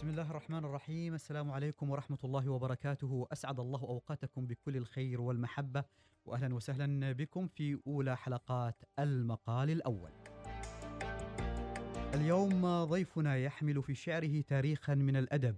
[0.00, 1.14] بسم الله الرحمن الرحيم.
[1.14, 3.26] السلام عليكم ورحمة الله وبركاته.
[3.32, 5.84] أسعد الله أوقاتكم بكل الخير والمحبة
[6.24, 10.10] وأهلا وسهلا بكم في أولى حلقات المقال الأول.
[12.14, 15.56] اليوم ضيفنا يحمل في شعره تاريخا من الأدب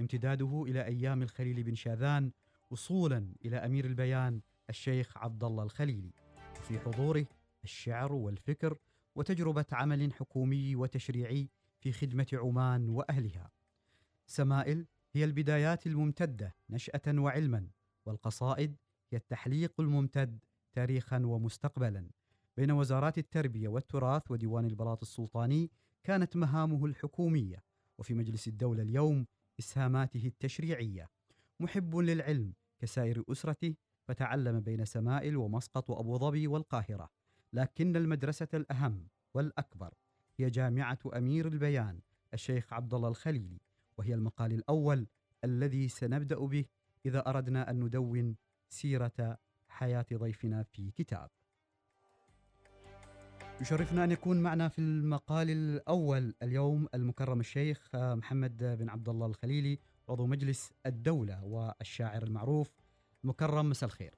[0.00, 2.30] امتداده إلى أيام الخليل بن شاذان
[2.70, 6.12] وصولا إلى أمير البيان الشيخ عبد الله الخليلي
[6.60, 7.26] وفي حضوره
[7.64, 8.78] الشعر والفكر
[9.14, 11.48] وتجربة عمل حكومي وتشريعي
[11.80, 13.50] في خدمة عمان وأهلها.
[14.32, 17.68] سمائل هي البدايات الممتدة نشأة وعلما
[18.06, 18.76] والقصائد
[19.10, 20.38] هي التحليق الممتد
[20.72, 22.10] تاريخا ومستقبلا.
[22.56, 25.70] بين وزارات التربية والتراث وديوان البلاط السلطاني
[26.04, 27.64] كانت مهامه الحكومية
[27.98, 29.26] وفي مجلس الدولة اليوم
[29.58, 31.10] إسهاماته التشريعية.
[31.60, 33.74] محب للعلم كسائر أسرته
[34.04, 37.10] فتعلم بين سمائل ومسقط وأبو ظبي والقاهرة.
[37.52, 39.94] لكن المدرسة الأهم والأكبر
[40.38, 42.00] هي جامعة أمير البيان
[42.34, 43.71] الشيخ عبد الله الخليلي.
[44.02, 45.06] وهي المقال الأول
[45.44, 46.64] الذي سنبدأ به
[47.06, 48.36] إذا أردنا أن ندون
[48.68, 51.30] سيرة حياة ضيفنا في كتاب.
[53.60, 59.78] يشرفنا أن يكون معنا في المقال الأول اليوم المكرم الشيخ محمد بن عبد الله الخليلي
[60.08, 62.70] عضو مجلس الدولة والشاعر المعروف.
[63.24, 64.14] مكرم مساء الخير.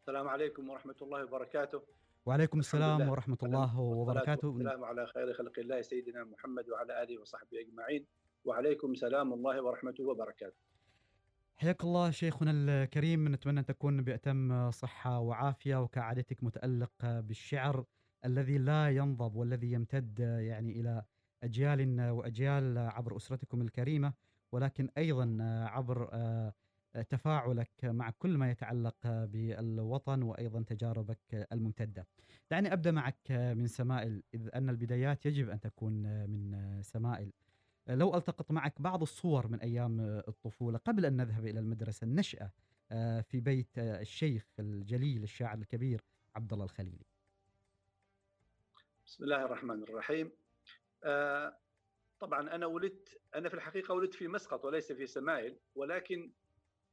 [0.00, 1.82] السلام عليكم ورحمة الله وبركاته.
[2.26, 4.56] وعليكم السلام ورحمة الله وبركاته.
[4.56, 8.06] السلام على خير خلق الله سيدنا محمد وعلى آله وصحبه أجمعين.
[8.44, 10.56] وعليكم سلام الله ورحمته وبركاته
[11.56, 17.84] حياك الله شيخنا الكريم نتمنى أن تكون بأتم صحة وعافية وكعادتك متألق بالشعر
[18.24, 21.02] الذي لا ينضب والذي يمتد يعني إلى
[21.42, 24.12] أجيال وأجيال عبر أسرتكم الكريمة
[24.52, 26.10] ولكن أيضا عبر
[27.10, 32.06] تفاعلك مع كل ما يتعلق بالوطن وأيضا تجاربك الممتدة.
[32.50, 37.32] دعني أبدأ معك من سمائل إذ أن البدايات يجب أن تكون من سمائل.
[37.88, 42.50] لو ألتقط معك بعض الصور من أيام الطفولة قبل أن نذهب إلى المدرسة النشأة
[43.22, 46.00] في بيت الشيخ الجليل الشاعر الكبير
[46.34, 47.04] عبد الله الخليلي.
[49.06, 50.32] بسم الله الرحمن الرحيم.
[51.04, 51.58] آه
[52.20, 56.32] طبعا أنا ولدت أنا في الحقيقة ولدت في مسقط وليس في سمايل ولكن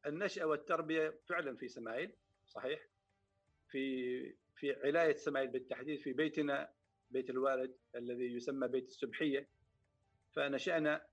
[0.06, 2.14] النشأة والتربية فعلا في سمايل
[2.48, 2.88] صحيح
[3.70, 6.74] في في علاية سمايل بالتحديد في بيتنا
[7.12, 9.48] بيت الوالد الذي يسمى بيت السبحية
[10.36, 11.08] فنشأنا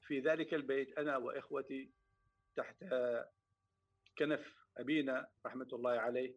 [0.00, 1.90] في ذلك البيت أنا وإخوتي
[2.56, 2.84] تحت
[4.18, 6.34] كنف أبينا رحمة الله عليه.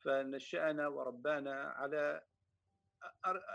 [0.00, 2.22] فنشأنا وربانا على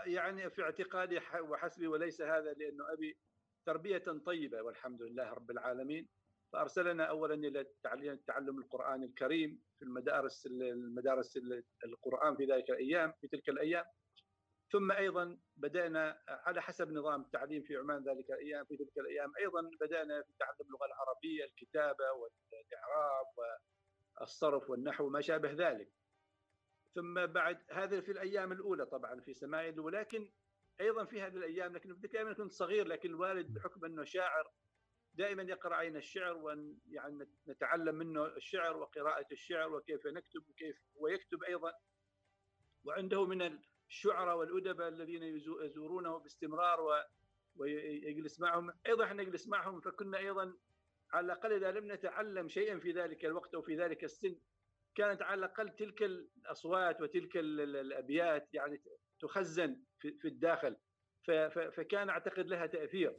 [0.06, 3.18] يعني في اعتقادي وحسبي وليس هذا لأنه أبي
[3.66, 6.08] تربية طيبة والحمد لله رب العالمين.
[6.52, 7.66] فأرسلنا اولا إلى
[8.26, 11.38] تعلم القرآن الكريم في المدارس المدارس
[11.84, 13.84] القرآن في ذلك الأيام في تلك الأيام.
[14.72, 19.70] ثم أيضا بدأنا على حسب نظام التعليم في عمان ذلك الأيام في تلك الأيام أيضا
[19.80, 23.26] بدأنا في تعلم اللغة العربية الكتابة والإعراب
[24.20, 25.92] والصرف والنحو وما شابه ذلك.
[26.94, 30.32] ثم بعد هذا في الأيام الأولى طبعا في سمايل ولكن
[30.80, 34.52] أيضا في هذه الأيام لكن في الأيام كنت صغير لكن الوالد بحكم أنه شاعر
[35.14, 41.42] دائما يقرأ علينا الشعر وأن يعني نتعلم منه الشعر وقراءة الشعر وكيف نكتب وكيف ويكتب
[41.42, 41.72] أيضا.
[42.84, 43.58] وعنده من
[43.90, 45.22] الشعراء والأدباء الذين
[45.62, 47.04] يزورونه باستمرار
[47.56, 48.72] ويجلس معهم.
[48.86, 50.54] أيضا إحنا نجلس معهم فكنا أيضا
[51.12, 54.36] على الأقل إذا لم نتعلم شيئا في ذلك الوقت أو في ذلك السن
[54.94, 58.80] كانت على الأقل تلك الأصوات وتلك الأبيات يعني
[59.20, 60.76] تخزن في الداخل.
[61.76, 63.16] فكان أعتقد لها تأثير.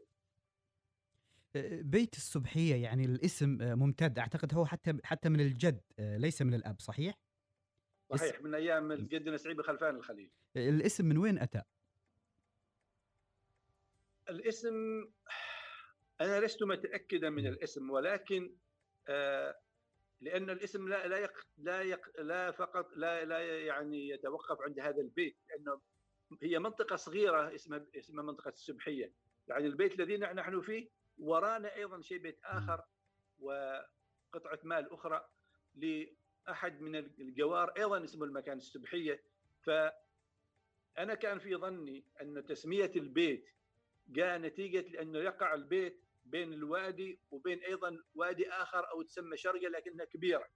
[1.82, 4.20] بيت السبحيه يعني الاسم ممتد.
[4.20, 7.16] أعتقد هو حتى حتى من الجد ليس من الأب صحيح؟
[8.18, 10.32] صحيح من أيام جدنا سعيد خلفان الخليل.
[10.56, 11.62] الاسم من وين أتى؟
[14.30, 15.08] الاسم
[16.22, 18.56] أنا لست متأكدا من الاسم ولكن
[19.08, 19.60] آه
[20.22, 25.02] لأن الاسم لا لا يق لا يق لا فقط لا لا يعني يتوقف عند هذا
[25.02, 25.82] البيت لأنه
[26.42, 29.14] هي منطقة صغيرة اسمها اسمها منطقة السبحية.
[29.48, 32.84] يعني البيت الذي نحن فيه ورانا أيضا شيء بيت آخر
[33.40, 35.30] وقطعة مال أخرى
[36.48, 39.24] لاحد من الجوار أيضا اسمه المكان السبحية.
[39.64, 43.50] فأنا كان في ظني أن تسمية البيت
[44.08, 50.06] جاء نتيجة لأنه يقع البيت بين الوادي وبين أيضا وادي آخر أو تسمى شرقة لكنها
[50.06, 50.48] كبيرة.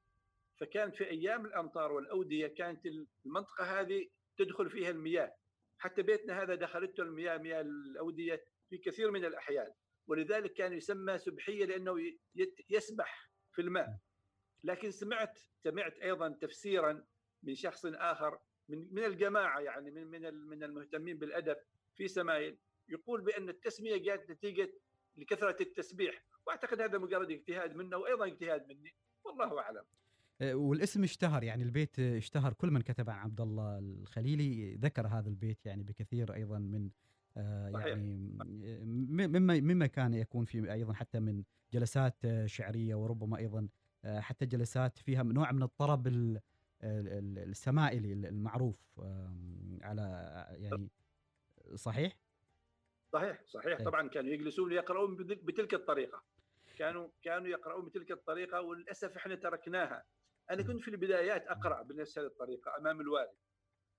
[0.59, 2.85] فكانت في أيام الأمطار والأودية كانت
[3.25, 5.35] المنطقة هذه تدخل فيها المياه.
[5.77, 9.73] حتى بيتنا هذا دخلته المياه مياه الأودية في كثير من الأحيان.
[10.07, 11.95] ولذلك كان يسمى سبحية لأنه
[12.69, 13.99] يسبح في الماء.
[14.63, 17.05] لكن سمعت سمعت أيضا تفسيرا
[17.43, 21.57] من شخص آخر من من الجماعة يعني من من من المهتمين بالأدب
[21.95, 22.57] في سمايل
[22.89, 24.73] يقول بأن التسمية جاءت نتيجة
[25.17, 26.23] لكثرة التسبيح.
[26.47, 28.95] وأعتقد هذا مجرد اجتهاد منه وأيضا اجتهاد مني.
[29.23, 29.83] والله أعلم.
[30.41, 32.53] آه، والاسم اشتهر يعني البيت اشتهر.
[32.53, 36.89] كل من كتب عن عبد الله الخليلي ذكر هذا البيت يعني بكثير أيضا من
[37.37, 38.37] آه، يعني
[38.85, 41.43] مما مما كان يكون في أيضا حتى من
[41.73, 42.15] جلسات
[42.45, 43.67] شعرية وربما أيضا
[44.07, 46.07] حتى جلسات فيها نوع من الطرب
[46.83, 48.99] السمائلي المعروف
[49.81, 50.01] على
[50.51, 50.89] يعني
[51.75, 52.17] صحيح؟
[53.13, 53.77] صحيح صحيح.
[53.77, 53.87] طيب.
[53.87, 56.23] طبعا كانوا يجلسون يقرؤون بتلك الطريقة.
[56.77, 60.03] كانوا كانوا يقرؤون بتلك الطريقة وللأسف إحنا تركناها.
[60.51, 63.35] أنا كنت في البدايات أقرأ بنفس هذه الطريقة أمام الوالد.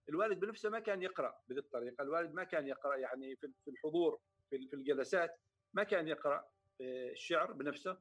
[0.09, 2.03] الوالد بنفسه ما كان يقرأ بهذه الطريقة.
[2.03, 4.19] الوالد ما كان يقرأ يعني في الحضور
[4.51, 5.41] في الجلسات
[5.75, 6.45] ما كان يقرأ
[6.81, 7.97] آه، الشعر بنفسه.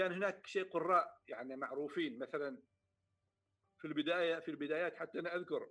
[0.00, 2.58] كان هناك شيء قراء يعني معروفين مثلا
[3.78, 5.68] في البداية في البدايات حتى أنا أذكر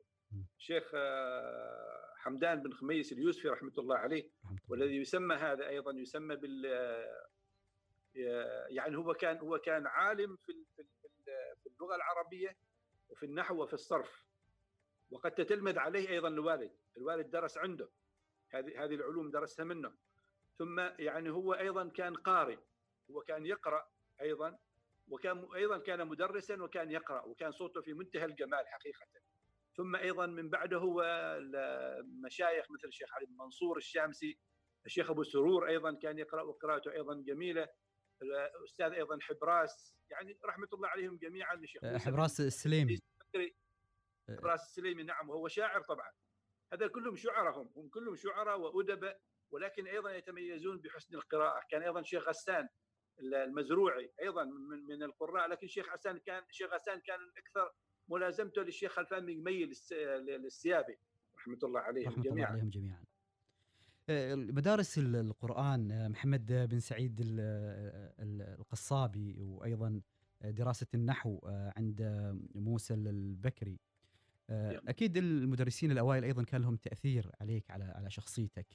[0.58, 4.30] شيخ آه، حمدان بن خميس اليوسفي رحمة الله عليه
[4.68, 6.66] والذي يسمى هذا أيضا يسمى بال
[8.70, 10.66] يعني هو كان هو كان عالم في
[11.64, 12.58] في اللغة العربية
[13.10, 14.26] وفي النحو وفي الصرف.
[15.12, 17.90] وقد تتلمذ عليه أيضا الوالد الوالد درس عنده.
[18.50, 19.94] هذه هذه العلوم درسها منه.
[20.58, 22.58] ثم يعني هو أيضا كان قارئ
[23.12, 23.88] هو كان يقرأ
[24.22, 24.58] أيضا
[25.08, 29.06] وكان أيضا كان مدرسا وكان يقرأ وكان صوته في منتهى الجمال حقيقة.
[29.78, 31.04] ثم أيضا من بعده هو
[32.26, 34.38] مشايخ مثل الشيخ علي منصور الشامسي
[34.86, 37.68] الشيخ أبو سرور أيضا كان يقرأ وقراءته أيضا جميلة.
[38.22, 43.00] الأستاذ أيضا حبراس يعني رحمة الله عليهم جميعا الشيخ حبراس السليمي.
[44.30, 46.12] حبراس السليمي نعم وهو شاعر طبعا.
[46.74, 49.20] هذا كلهم شعراء هم هم كلهم شعراء وادباء
[49.52, 51.62] ولكن أيضا يتميزون بحسن القراءة.
[51.70, 52.70] كان أيضا شيخ غسان
[53.20, 57.74] المزروعي أيضا من من القراء لكن شيخ غسان كان شيخ غسان كان أكثر
[58.10, 59.72] ملازمته للشيخ خلفان بن جميل
[60.46, 60.98] السيابي
[61.38, 62.36] رحمة الله عليهم رحمة جميعا.
[62.36, 63.04] الله عليهم جميعا.
[64.10, 67.18] آه، مدارس القرآن آه، محمد بن سعيد
[68.20, 70.02] القصابي وأيضا
[70.42, 72.02] دراسة النحو آه، عند
[72.56, 73.80] موسى البكري.
[74.88, 78.68] أكيد المدرسين الأوائل أيضا كان لهم تأثير عليك على على شخصيتك.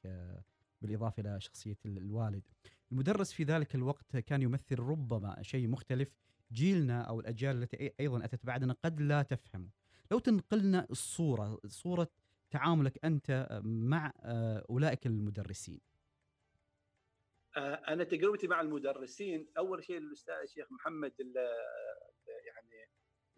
[0.84, 2.42] بالإضافة إلى شخصية الوالد
[2.92, 6.08] المدرس في ذلك الوقت كان يمثل ربما شيء مختلف
[6.52, 9.69] جيلنا أو الأجيال التي أيضا أتت بعدنا قد لا تفهمه.
[10.10, 12.08] لو تنقلنا الصورة صورة
[12.50, 15.81] تعاملك أنت مع آه، أولئك المدرسين.
[17.56, 21.12] آه، أنا تجربتي مع المدرسين أول شيء الأستاذ الشيخ محمد
[22.46, 22.88] يعني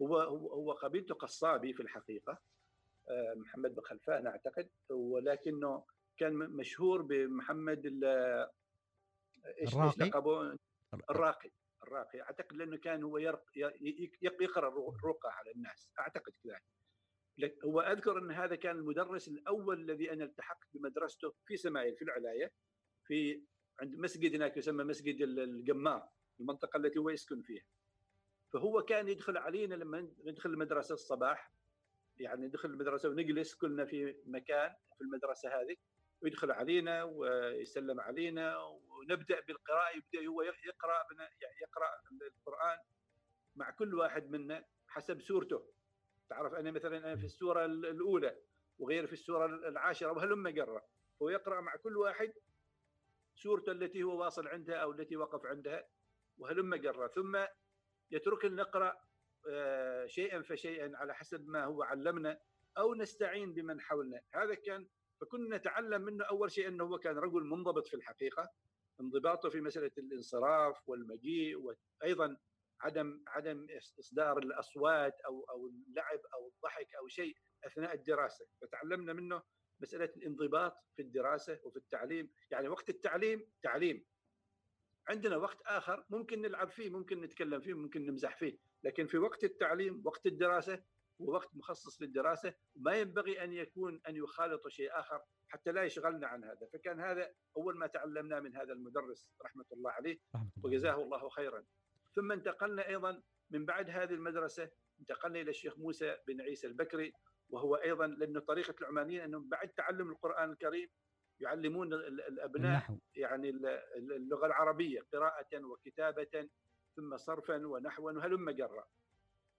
[0.01, 0.17] هو
[0.51, 2.41] هو قبيلته قصابي في الحقيقة
[3.09, 5.83] آه، محمد بن خلفان أعتقد ولكنه
[6.17, 7.85] كان مشهور بمحمد
[9.61, 10.11] إيش الراقي؟
[11.09, 11.51] الراقي
[11.83, 12.21] الراقي.
[12.21, 13.45] أعتقد لأنه كان هو يرق
[14.21, 16.63] يقرأ الرقى على الناس أعتقد كذلك.
[17.65, 22.51] هو أذكر أن هذا كان المدرس الأول الذي أنا التحقت بمدرسته في سمايل في العلاية
[23.03, 23.43] في
[23.79, 26.09] عند مسجد هناك يسمى مسجد الجمار
[26.39, 27.63] المنطقة التي هو يسكن فيها.
[28.53, 31.51] فهو كان يدخل علينا لما ندخل المدرسة الصباح
[32.17, 35.75] يعني ندخل المدرسة ونجلس كلنا في مكان في المدرسة هذه.
[36.21, 41.05] ويدخل علينا ويسلم علينا ونبدأ بالقراءة يبدأ هو يقرأ
[41.61, 41.89] يقرأ
[42.37, 42.79] القرآن
[43.55, 45.65] مع كل واحد منا حسب سورته.
[46.29, 48.37] تعرف أنا مثلا أنا في السورة الأولى
[48.79, 50.81] وغير في السورة العاشرة وهلم قرا
[51.21, 52.33] هو يقرأ مع كل واحد
[53.35, 55.87] سورته التي هو واصل عندها أو التي وقف عندها
[56.37, 57.45] وهلم قرا ثم
[58.11, 59.07] يتركنا نقرا
[59.49, 62.39] آه، شيئا فشيئا على حسب ما هو علمنا
[62.77, 64.21] أو نستعين بمن حولنا.
[64.33, 64.87] هذا كان
[65.21, 68.49] فكنا نتعلم منه أول شيء أنه هو كان رجل منضبط في الحقيقة
[69.01, 72.37] انضباطه في مسألة الانصراف والمجيء وأيضا
[72.81, 73.67] عدم عدم
[73.99, 78.45] إصدار الأصوات أو أو اللعب أو الضحك أو شيء أثناء الدراسة.
[78.61, 79.43] فتعلمنا منه
[79.79, 82.31] مسألة الانضباط في الدراسة وفي التعليم.
[82.51, 84.05] يعني وقت التعليم تعليم.
[85.07, 88.57] عندنا وقت آخر ممكن نلعب فيه ممكن نتكلم فيه ممكن نمزح فيه.
[88.83, 90.83] لكن في وقت التعليم وقت الدراسة
[91.21, 96.27] هو وقت مخصص للدراسة وما ينبغي أن يكون أن يخالط شيء آخر حتى لا يشغلنا
[96.27, 96.67] عن هذا.
[96.73, 100.19] فكان هذا أول ما تعلمناه من هذا المدرس رحمة الله عليه
[100.63, 101.63] وجزاه الله خيرا.
[102.15, 104.69] ثم انتقلنا أيضا من بعد هذه المدرسة
[104.99, 107.13] انتقلنا إلى الشيخ موسى بن عيسى البكري
[107.49, 110.89] وهو أيضا لأنه طريقة العمانيين أنهم بعد تعلم القرآن الكريم
[111.39, 112.97] يعلمون الابناء النحو.
[113.15, 113.49] يعني
[113.95, 116.49] اللغة العربية قراءة وكتابة
[116.95, 118.87] ثم صرفا ونحوا وهلم جرا.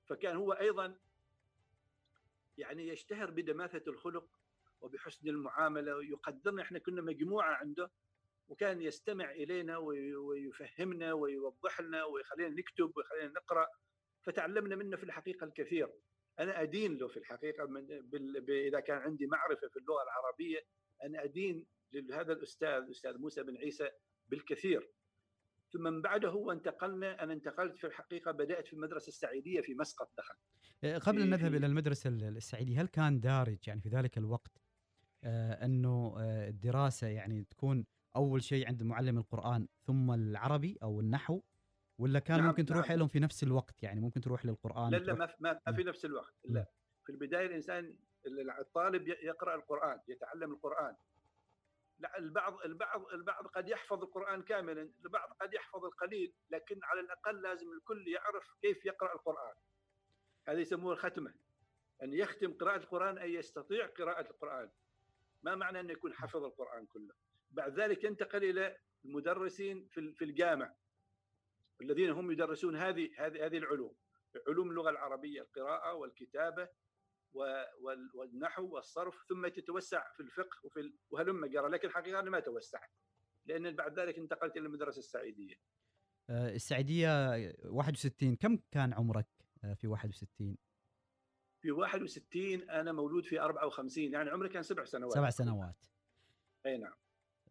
[0.06, 0.98] فكان هو أيضا
[2.58, 4.28] يعني يشتهر بدماثة الخلق
[4.80, 7.90] وبحسن المعاملة ويقدرنا إحنا كنا مجموعة عنده
[8.48, 9.76] وكان يستمع إلينا
[10.18, 13.66] ويفهمنا ويوضح لنا ويخلينا نكتب ويخلينا نقرأ
[14.22, 15.92] فتعلمنا منه في الحقيقة الكثير.
[16.38, 18.50] أنا أدين له في الحقيقة من بال...
[18.50, 20.66] إذا كان عندي معرفة في اللغة العربية
[21.04, 23.90] أنا أدين لهذا الأستاذ الاستاذ موسى بن عيسى
[24.28, 24.90] بالكثير.
[25.72, 30.34] ثم من بعده انتقلنا أنا انتقلت في الحقيقة بدأت في المدرسة السعيدية في مسقط دخل
[30.34, 34.62] آه، قبل أن نذهب إلى المدرسة السعيديه هل كان دارج يعني في ذلك الوقت
[35.24, 41.40] آه أنه آه الدراسة يعني تكون أول شيء عند معلم القرآن ثم العربي أو النحو
[41.98, 42.98] ولا كان نعم ممكن تروح نعم.
[42.98, 46.04] لهم في نفس الوقت؟ يعني ممكن تروح للقرآن لا لا ما, ما, ما في نفس
[46.04, 46.66] الوقت لا.
[47.04, 47.96] في البداية الإنسان
[48.60, 50.96] الطالب يقرأ القرآن يتعلم القرآن.
[51.98, 57.42] لا البعض البعض البعض قد يحفظ القرآن كاملا البعض قد يحفظ القليل لكن على الأقل
[57.42, 59.54] لازم الكل يعرف كيف يقرأ القرآن.
[60.48, 61.34] هذا يسموه الختمة
[62.02, 64.70] أن يختم قراءة القرآن أي يستطيع قراءة القرآن.
[65.42, 67.14] ما معنى انه يكون حفظ القرآن كله؟
[67.50, 70.74] بعد ذلك ينتقل إلى المدرسين في في الجامع
[71.82, 73.94] الذين هم يدرسون هذه هذه هذه العلوم
[74.48, 76.68] علوم اللغة العربية القراءة والكتابة
[78.14, 82.90] والنحو والصرف ثم تتوسع في الفقه وفي وهلم جرى لكن الحقيقة أنا ما توسعت
[83.46, 85.54] لأن بعد ذلك انتقلت إلى المدرسة السعيدية.
[86.30, 87.08] آه، السعيدية
[87.64, 89.37] 61 كم كان عمرك؟
[89.74, 90.56] في 61
[91.60, 95.14] في 61 أنا مولود في 54 يعني عمري كان سبع سنوات.
[95.14, 95.84] سبع سنوات.
[96.66, 96.92] أي نعم.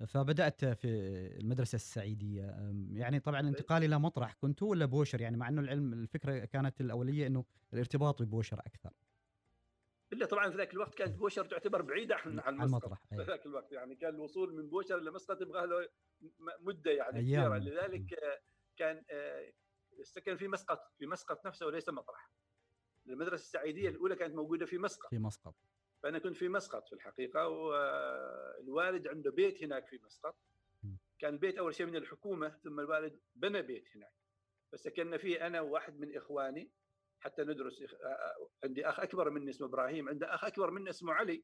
[0.07, 0.87] فبدأت في
[1.39, 2.71] المدرسة السعيدية.
[2.91, 7.27] يعني طبعا الانتقال إلى مطرح كنت ولا بوشر؟ يعني مع إنه العلم الفكرة كانت الأولية
[7.27, 8.93] إنه الارتباط ببوشر أكثر.
[10.13, 13.71] إلا طبعا في ذاك الوقت كانت بوشر تعتبر بعيدة عن عن المطرح في ذاك الوقت
[13.71, 15.87] يعني كان الوصول من بوشر لمسقط يبغى له
[16.59, 18.19] مدة يعني كثيره لذلك
[18.77, 19.03] كان
[19.99, 22.31] السكن في مسقط في مسقط نفسه وليس مطرح.
[23.07, 25.09] المدرسة السعيدية الأولى كانت موجودة في مسقط.
[25.09, 25.55] في مسقط.
[26.03, 30.37] فأنا كنت في مسقط في الحقيقة والوالد عنده بيت هناك في مسقط.
[31.19, 34.13] كان بيت أول شيء من الحكومة ثم الوالد بنى بيت هناك.
[34.71, 36.71] فسكننا فيه أنا وواحد من إخواني
[37.19, 37.83] حتى ندرس
[38.63, 41.43] عندي أخ أكبر مني اسمه إبراهيم عنده أخ أكبر مني اسمه علي.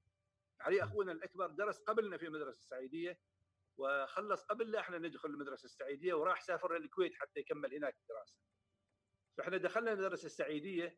[0.59, 3.19] علي أخونا الأكبر درس قبلنا في المدرسة السعيدية.
[3.77, 8.35] وخلص قبل لا إحنا ندخل المدرسة السعيدية وراح سافر للكويت حتى يكمل هناك الدراسه
[9.37, 10.97] فإحنا دخلنا المدرسة السعيدية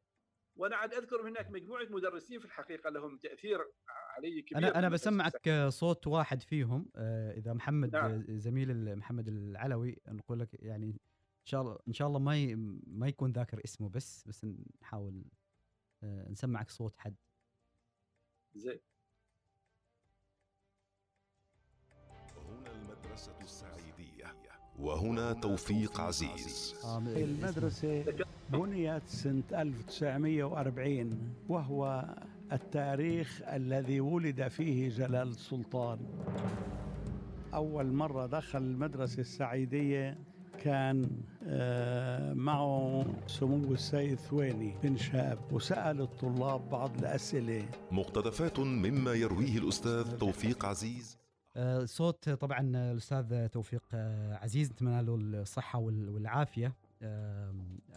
[0.55, 5.49] وأنا عاد أذكر هناك مجموعة مدرسين في الحقيقة لهم تأثير علي كبير أنا أنا بسمعك
[5.69, 8.25] صوت واحد فيهم آه، إذا محمد نعم.
[8.37, 12.55] زميل محمد العلوي نقول لك يعني إن شاء الله إن شاء الله ما
[12.87, 14.45] ما يكون ذاكر اسمه بس بس
[14.81, 15.25] نحاول
[16.03, 17.15] آه، نسمعك صوت حد.
[18.55, 18.79] زين.
[23.15, 24.35] المدرسة السعيدية.
[24.79, 26.75] وهنا توفيق عزيز.
[27.07, 28.03] المدرسة
[28.49, 32.05] بنيت سنة 1940 وهو
[32.51, 35.99] التاريخ الذي ولد فيه جلال السلطان
[37.53, 40.17] أول مرة دخل المدرسة السعيدية
[40.63, 41.09] كان
[41.47, 47.65] آه، معه سمو السيد ثويني بن شاب وسأل الطلاب بعض الأسئلة.
[47.91, 51.17] مقتطفات مما يرويه الأستاذ توفيق عزيز.
[51.85, 52.59] صوت طبعا
[52.91, 56.75] الأستاذ توفيق آه، عزيز نتمنى له الصحة والعافية.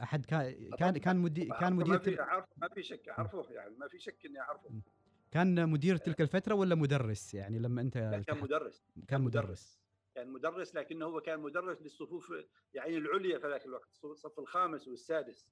[0.02, 4.26] أحد كان كان كان مدير كان مدير ما في شك اعرفه يعني ما في شك
[4.26, 4.70] إني اعرفه
[5.30, 8.84] كان مدير تلك الفترة ولا مدرس؟ يعني لما أنت كان مدرس.
[9.08, 9.80] كان مدرس.
[10.14, 12.32] كان مدرس لكنه هو كان مدرس للصفوف
[12.74, 15.46] يعني العليا في ذاك الوقت الصف الخامس والسادس.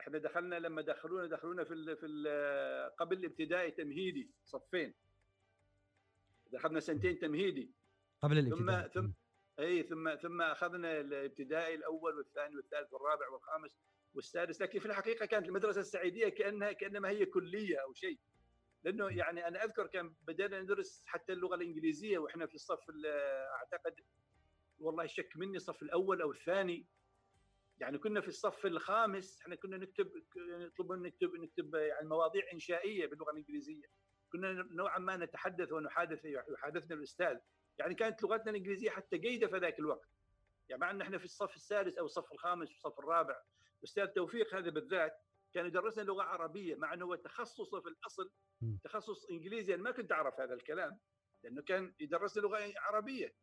[0.00, 4.94] إحنا دخلنا لما دخلونا دخلونا في ال في ال قبل الابتدائي تمهيدي صفين.
[6.54, 7.72] دخلنا سنتين تمهيدي.
[8.22, 8.88] قبل الابتدائي.
[8.88, 9.12] ثم ثم
[9.58, 13.76] اي ثم ثم أخذنا الابتدائي الأول والثاني والثالث والرابع والخامس
[14.14, 18.18] والسادس لكن في الحقيقة كانت المدرسة السعيدية كانها كأنما هي كلية أو شيء.
[18.84, 22.84] لأنه يعني أنا أذكر كان بدأنا ندرس حتى اللغة الإنجليزية وإحنا في الصف
[23.60, 24.00] أعتقد
[24.78, 26.86] والله شك مني الصف الأول أو الثاني.
[27.80, 33.30] يعني كنا في الصف الخامس إحنا كنا نكتب نطلب نكتب نكتب يعني مواضيع إنشائية باللغة
[33.30, 33.86] الإنجليزية.
[34.34, 37.38] كنا نوعا ما نتحدث ونحادث يحادثنا الأستاذ.
[37.78, 40.08] يعني كانت لغتنا الإنجليزية حتى جيدة في ذاك الوقت.
[40.68, 43.42] يعني مع أن إحنا في الصف السادس أو الصف الخامس والصف الرابع.
[43.78, 45.20] الاستاذ توفيق هذا بالذات
[45.52, 48.30] كان يدرسنا لغة عربية مع أنه هو تخصصه في الأصل
[48.84, 49.74] تخصص إنجليزي.
[49.74, 50.98] أنا ما كنت أعرف هذا الكلام
[51.42, 53.34] لأنه كان يدرسنا لغة عربية.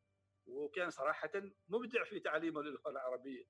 [0.48, 1.32] وكان صراحة
[1.70, 3.46] مبدع في تعليمه للغة العربية.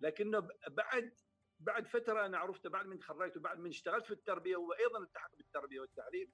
[0.00, 1.14] لكنه بعد
[1.60, 5.36] بعد فترة أنا عرفته بعد من تخرجت وبعد من اشتغلت في التربية هو أيضا التحق
[5.36, 6.32] بالتربية والتعليم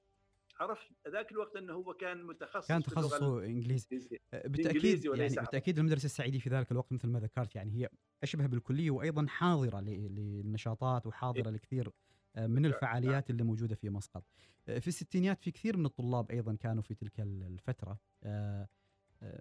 [0.60, 6.38] عرفت ذاك الوقت إنه هو كان متخصص كان تخصصه إنجليزي بالتأكيد يعني بالتأكيد المدرسة السعيديه
[6.38, 7.88] في ذلك الوقت مثل ما ذكرت يعني هي
[8.22, 11.90] أشبه بالكلية وأيضا حاضرة للنشاطات وحاضرة لكثير
[12.36, 14.24] آه، من الفعاليات اللي موجودة في مسقط.
[14.68, 17.98] آه، في الستينيات في كثير من الطلاب أيضا كانوا في تلك الفترة.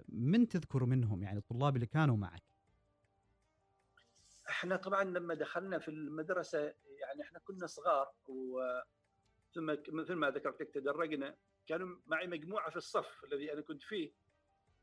[0.10, 2.44] من تذكر منهم يعني الطلاب اللي كانوا معك؟
[4.50, 6.60] إحنا طبعا لما دخلنا في المدرسة
[7.02, 8.60] يعني إحنا كنا صغار و
[9.56, 11.38] ثم مثل ما ذكرت لك تدرجنا
[11.68, 14.14] كانوا معي مجموعة في الصف الذي أنا كنت فيه.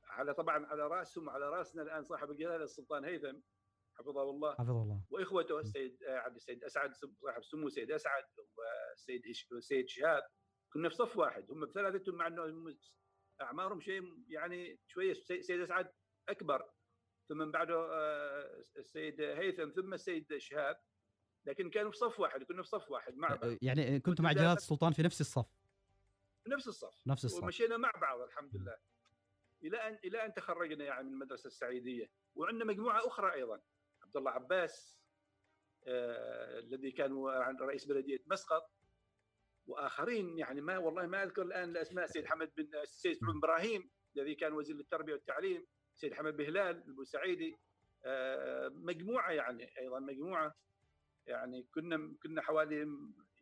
[0.04, 3.38] على طبعا على رأسهم وعلى رأسنا الآن صاحب الجلالة السلطان هيثم
[3.94, 4.54] حفظه الله.
[4.54, 5.02] حفظه الله.
[5.10, 8.24] وإخوته السيد عبد السيد أسعد صاحب السمو السيد أسعد
[8.56, 10.22] والسيد السيد شهاب.
[10.72, 12.76] كنا في صف واحد هم بثلاثتهم مع إنه
[13.40, 15.92] أعمارهم شيء يعني شوية السيد أسعد
[16.28, 16.70] أكبر.
[17.28, 20.76] ثم من بعده آه، السيد هيثم ثم السيد شهاب.
[21.46, 23.56] لكن كانوا في صف واحد كنا في صف واحد مع بعض.
[23.62, 25.46] يعني كنتوا مع جلالة السلطان في نفس الصف.
[26.44, 27.06] في نفس الصف.
[27.06, 27.42] نفس الصف.
[27.42, 28.76] ومشينا مع بعض الحمد لله.
[29.62, 32.10] إلى ان إلى أن تخرجنا يعني من المدرسة السعيدية.
[32.34, 33.60] وعندنا مجموعة أخرى أيضا.
[34.02, 34.98] عبد الله عباس
[35.86, 37.24] آه الذي كان
[37.60, 38.70] رئيس بلدية مسقط.
[39.66, 42.06] وآخرين يعني ما والله ما أذكر الآن الأسماء.
[42.06, 45.66] سيد حمد بن السيد بن إبراهيم الذي كان وزير التربيه والتعليم.
[45.94, 47.58] سيد حمد بهلال البوسعيدي.
[48.04, 50.54] آه مجموعة يعني أيضا مجموعة
[51.26, 52.76] يعني كنا كنا حوالي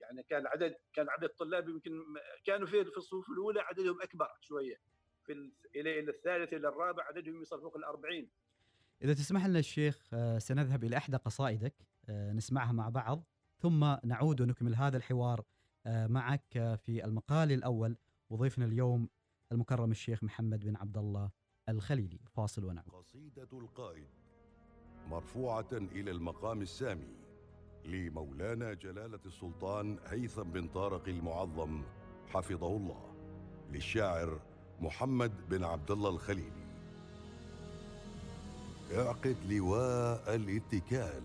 [0.00, 2.04] يعني كان عدد كان عدد الطلاب يمكن
[2.44, 4.76] كانوا في في الصفوف الأولى عددهم أكبر شوية.
[5.26, 5.32] في
[5.76, 8.28] إلى إلى الثالث إلى الرابع عددهم يصل فوق ال 40
[9.02, 11.74] إذا تسمح لنا الشيخ آه، سنذهب إلى إحدى قصائدك
[12.08, 13.24] آه، نسمعها مع بعض
[13.58, 15.44] ثم نعود ونكمل هذا الحوار
[15.86, 17.96] آه، معك في المقال الأول
[18.30, 19.08] وضيفنا اليوم
[19.52, 21.30] المكرم الشيخ محمد بن عبد الله
[21.68, 22.88] الخليلي فاصل ونعود.
[22.88, 24.08] قصيدة القائد
[25.06, 27.21] مرفوعة إلى المقام السامي.
[27.84, 31.82] لمولانا جلالة السلطان هيثم بن طارق المعظم
[32.34, 33.14] حفظه الله
[33.72, 34.40] للشاعر
[34.80, 36.62] محمد بن عبد الله الخليلي.
[38.94, 41.22] اعقد لواء الاتكال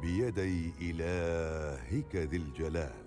[0.00, 3.04] بيدي إلهك ذي الجلال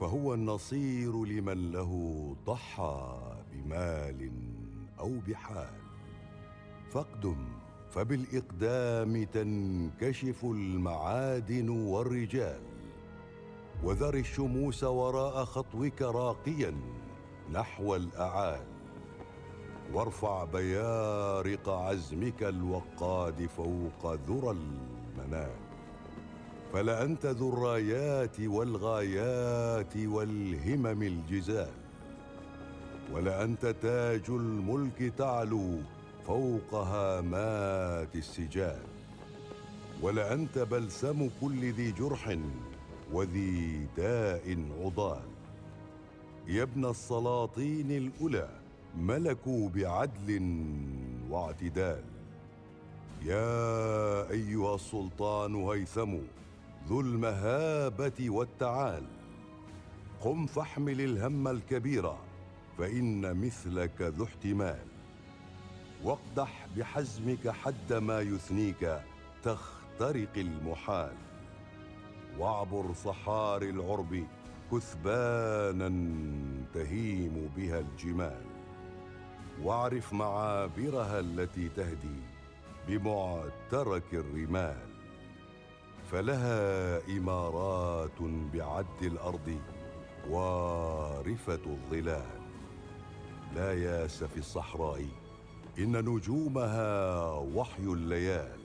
[0.00, 1.92] فهو النصير لمن له
[2.46, 4.32] ضحى بمال
[4.98, 5.82] أو بحال.
[6.90, 7.61] فاقدم
[7.94, 12.60] فبالإقدام تنكشف المعادن والرجال
[13.84, 16.74] وذر الشموس وراء خطوك راقيا
[17.52, 18.64] نحو الأعال
[19.92, 25.50] وارفع بيارق عزمك الوقاد فوق ذرى المنال.
[26.72, 31.72] فلأنت ذو الرايات والغايات والهمم الجزال
[33.12, 35.78] ولأنت تاج الملك تعلو
[36.26, 38.82] فوق هامات السجال.
[40.02, 42.38] ولأنت بلسم كل ذي جرح
[43.12, 45.22] وذي داء عضال.
[46.46, 48.48] يا ابن السلاطين الأولى
[48.98, 50.52] ملكوا بعدل
[51.30, 52.04] واعتدال.
[53.22, 56.16] يا أيها السلطان هيثم
[56.88, 59.04] ذو المهابة والتعال.
[60.20, 62.12] قم فاحمل الهم الكبير
[62.78, 64.91] فإن مثلك ذو احتمال.
[66.04, 69.00] واقدح بحزمك حد ما يثنيك
[69.42, 71.14] تخترق المحال.
[72.38, 74.26] واعبر صحاري العرب
[74.72, 75.88] كثبانا
[76.74, 78.44] تهيم بها الجمال.
[79.62, 82.20] واعرف معابرها التي تهدي
[82.88, 84.88] بمعترك الرمال.
[86.10, 88.22] فلها إمارات
[88.54, 89.60] بعد الأرض
[90.30, 92.40] وارفة الظلال.
[93.54, 95.06] لا ياس في الصحراء
[95.78, 98.58] إن نجومها وحي الليال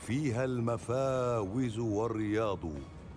[0.00, 2.58] فيها المفاوز والرياض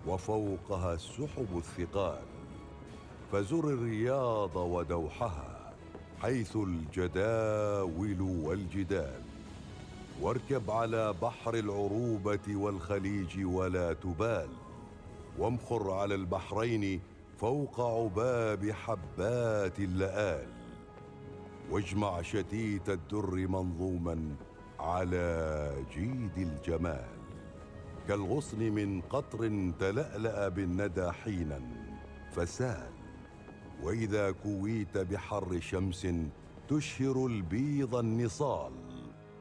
[0.06, 2.22] وفوقها السحب الثقال.
[3.32, 5.72] فزر الرياض ودوحها
[6.22, 9.22] حيث الجداول والجدال.
[10.20, 14.48] واركب على بحر العروبة والخليج ولا تبال.
[15.38, 17.00] وامخر على البحرين
[17.40, 20.48] فوق عباب حبات اللآل.
[21.70, 24.36] واجمع شتيت الدر منظوما
[24.80, 27.08] على جيد الجمال
[28.08, 31.60] كالغصن من قطر تلألأ بالندى حينا
[32.30, 32.90] فسال
[33.82, 36.06] وإذا كويت بحر شمس
[36.68, 38.72] تشهر البيض النصال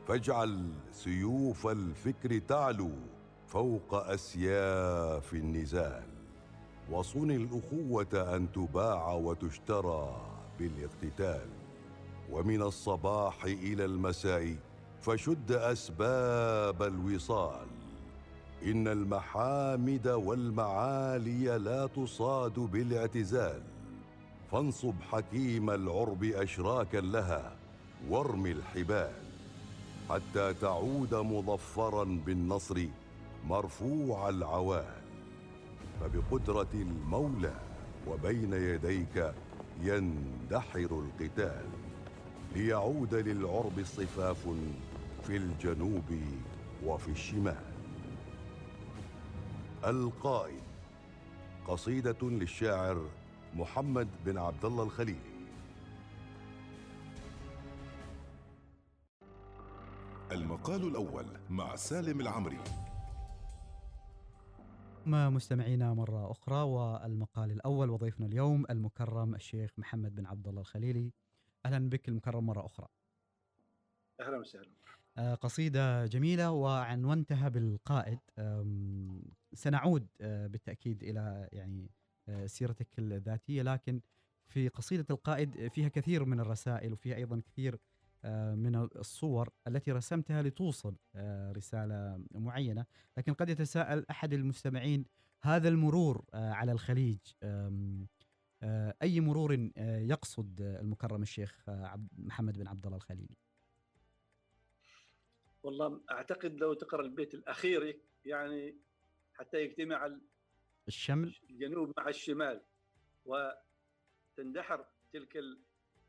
[0.08, 2.92] فاجعل سيوف الفكر تعلو
[3.48, 6.04] فوق أسياف النزال
[6.92, 10.22] وصن الأخوة أن تباع وتشترى
[10.60, 11.59] بالإقتتال.
[12.32, 14.56] ومن الصباح إلى المساء
[15.02, 17.68] فشد أسباب الوصال.
[18.66, 23.62] إن المحامد والمعالي لا تصاد بالاعتزال.
[24.52, 27.56] فانصب حكيم العرب أشراكا لها
[28.10, 29.14] وارم الحبال.
[30.10, 32.86] حتى تعود مظفرا بالنصر
[33.48, 35.00] مرفوع العوال.
[36.00, 37.56] فبقدرة المولى
[38.08, 39.34] وبين يديك
[39.82, 41.66] يندحر القتال.
[42.56, 44.48] ليعود للعرب صفاف
[45.24, 46.20] في الجنوب
[46.86, 47.64] وفي الشمال.
[49.86, 50.64] القائد
[51.68, 53.10] قصيدة للشاعر
[53.56, 55.30] محمد بن عبد الله الخليلي.
[60.32, 62.60] المقال الأول مع سالم العمري.
[65.06, 71.12] ما مستمعينا مرة أخرى والمقال الأول وضيفنا اليوم المكرم الشيخ محمد بن عبد الله الخليلي.
[71.66, 72.88] أهلا بك المكرم مرة أخرى.
[74.20, 74.70] أهلا وسهلا.
[75.18, 78.20] آه، قصيدة جميلة وعنونتها بالقائد.
[79.54, 81.92] سنعود آه، بالتأكيد إلى يعني
[82.30, 84.02] آه، سيرتك الذاتية لكن
[84.48, 87.80] في قصيدة القائد فيها كثير من الرسائل وفيها أيضا كثير
[88.56, 90.96] من الصور التي رسمتها لتوصل
[91.52, 92.86] رسالة معينة.
[93.18, 95.06] لكن قد يتساءل أحد المستمعين
[95.44, 97.18] هذا المرور على الخليج.
[98.64, 103.36] آه، أي مرور آه، يقصد المكرم الشيخ آه، عبد- محمد بن عبد الله الخليلي؟
[105.64, 108.78] والله أعتقد لو تقرأ البيت الأخير يعني
[109.34, 110.18] حتى يجتمع
[110.88, 112.62] الشمل؟ الجنوب مع الشمال
[113.26, 115.60] وتندحر تلك ال-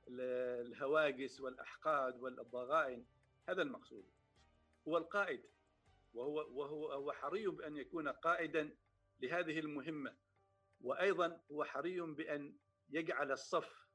[0.09, 3.05] ال- الهواجس والأحقاد والضغائن
[3.49, 4.05] هذا المقصود.
[4.89, 5.43] هو القائد
[6.15, 8.71] وهو وهو هو حري بأن يكون قائدا
[9.21, 10.15] لهذه المهمة.
[10.81, 12.57] وأيضا هو حري بأن
[12.90, 13.87] يجعل الصف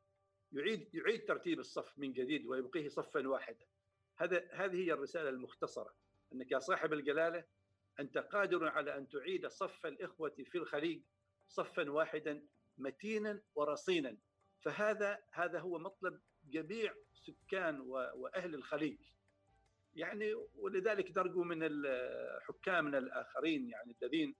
[0.52, 3.66] يعيد يعيد ترتيب الصف من جديد ويبقيه صفا واحدا.
[4.18, 5.96] هذا هذه هي الرسالة المختصرة
[6.34, 7.44] أنك يا صاحب الجلالة
[8.00, 11.02] أنت قادر على أن تعيد صف الإخوة في الخليج
[11.48, 12.46] صفا واحدا
[12.78, 14.18] متينا ورصينا.
[14.62, 19.00] فهذا هذا هو مطلب جميع سكان و- وأهل الخليج.
[19.96, 24.36] يعني ولذلك نرجو من الحكام الآخرين يعني الذين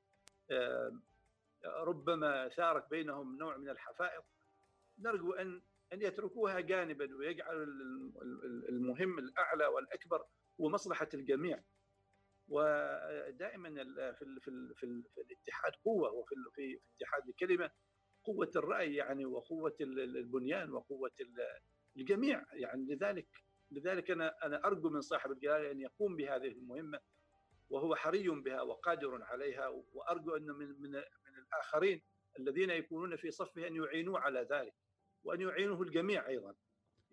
[1.66, 4.22] ربما ثارت بينهم نوع من الحفائظ
[5.00, 5.62] نرجو أن
[5.94, 10.26] أن يتركوها جانبا ويجعلوا ال- ال- المهم الأعلى والأكبر
[10.62, 11.64] هو مصلحة الجميع.
[12.48, 13.70] ودائما
[14.14, 17.72] في في في, ال- في الاتحاد قوة وفي في اتحاد الكلمة
[18.24, 21.60] قوة الرأي يعني وقوة ال- ال- البنيان وقوة ال-
[21.98, 22.46] الجميع.
[22.54, 23.28] يعني لذلك
[23.72, 27.00] لذلك أنا أنا أرجو من صاحب الجلالة أن يقوم بهذه المهمة
[27.70, 31.04] وهو حري بها وقادر عليها وأرجو أن من من
[31.46, 32.02] من الآخرين
[32.40, 34.74] الذين يكونون في صفه أن يعينوه على ذلك
[35.24, 36.54] وأن يعينه الجميع أيضا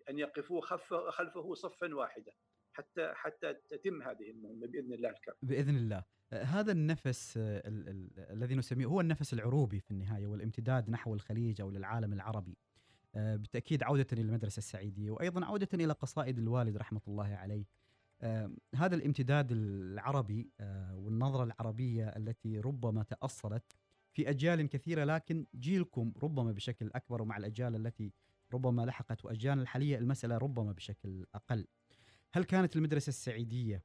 [0.09, 0.61] أن يقفوا
[1.11, 2.31] خلفه صفا واحدا
[2.73, 5.37] حتى حتى تتم هذه المهمة بإذن الله الكريم.
[5.41, 6.03] بإذن الله.
[6.33, 11.71] هذا النفس ال- ال- الذي نسميه هو النفس العروبي في النهاية والامتداد نحو الخليج أو
[11.71, 12.57] للعالم العربي.
[13.15, 17.65] آه، بالتأكيد عودة إلى المدرسة السعيدية وأيضا عودة إلى قصائد الوالد رحمة الله عليه.
[18.21, 23.75] آه، هذا الامتداد العربي آه، والنظرة العربية التي ربما تأصلت
[24.13, 28.13] في أجيال كثيرة لكن جيلكم ربما بشكل أكبر ومع الأجيال التي
[28.53, 31.67] ربما لحقت وأجيالنا الحالية المسألة ربما بشكل أقل
[32.33, 33.83] هل كانت المدرسة السعيدية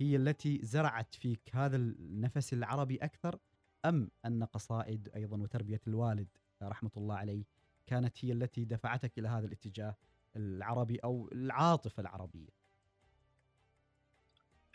[0.00, 3.38] هي التي زرعت فيك هذا النفس العربي أكثر
[3.84, 6.28] أم أن قصائد أيضا وتربية الوالد
[6.62, 7.44] رحمة الله عليه
[7.86, 9.96] كانت هي التي دفعتك إلى هذا الاتجاه
[10.36, 12.57] العربي أو العاطفة العربية؟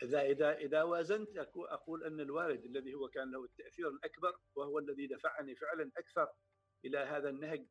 [0.02, 5.06] إذا إذا إذا وازنت أقول أن الوالد الذي هو كان له التأثير الأكبر وهو الذي
[5.06, 6.28] دفعني فعلا أكثر
[6.84, 7.66] إلى هذا النهج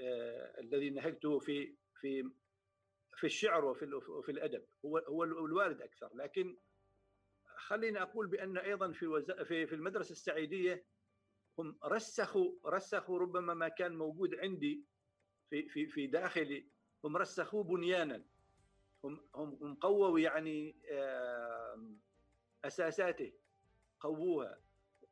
[0.00, 2.30] آه الذي نهجته في في
[3.16, 4.64] في الشعر وفي وفي الأدب.
[4.84, 6.10] هو هو الوالد أكثر.
[6.14, 6.58] لكن
[7.56, 9.30] خليني أقول بأن أيضا في وز...
[9.30, 10.84] في في المدرسة السعيدية
[11.58, 14.84] هم رسخوا رسخوا ربما ما كان موجود عندي
[15.50, 16.68] في في في داخلي
[17.04, 18.24] هم رسخوه بنيانا.
[19.04, 20.76] هم هم هم قووا يعني
[22.64, 23.32] أساساته
[24.00, 24.58] قووها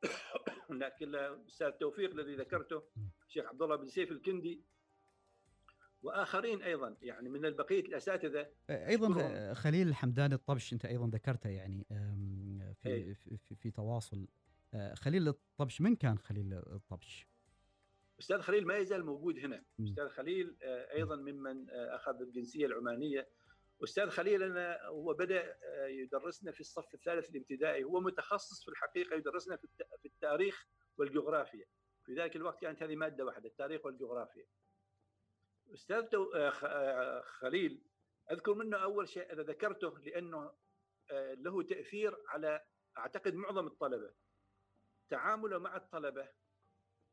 [0.71, 2.83] لكن الاستاذ توفيق الذي ذكرته
[3.27, 4.61] الشيخ عبد الله بن سيف الكندي
[6.03, 9.55] وآخرين أيضا يعني من البقية الأساتذة أيضا.
[9.55, 11.85] خليل الحمداني الطبش أنت أيضا ذكرته يعني
[12.75, 13.15] في أي.
[13.15, 14.27] في, في, في تواصل
[14.75, 17.27] أه، خليل الطبش من كان خليل الطبش؟
[18.21, 19.63] أستاذ خليل ما يزال موجود هنا.
[19.81, 23.29] أستاذ خليل آه، أيضا ممن آه، أخذ الجنسية العمانية
[23.85, 27.85] أستاذ خليل أنا هو بدأ آه، يدرسنا في الصف الثالث الابتدائي.
[27.85, 30.67] هو متخصص في الحقيقة يدرسنا في الت- في التاريخ
[30.99, 31.67] والجغرافيا.
[32.05, 34.47] في ذلك الوقت كانت هذه مادة واحدة التاريخ والجغرافيا.
[35.75, 37.83] أستاذ آه، آه، خليل
[38.31, 40.53] أذكر منه أول شيء أنا ذكرته لأنه
[41.35, 42.65] له تأثير على
[42.99, 44.15] أعتقد معظم الطلبة.
[45.11, 46.29] تعامله مع الطلبة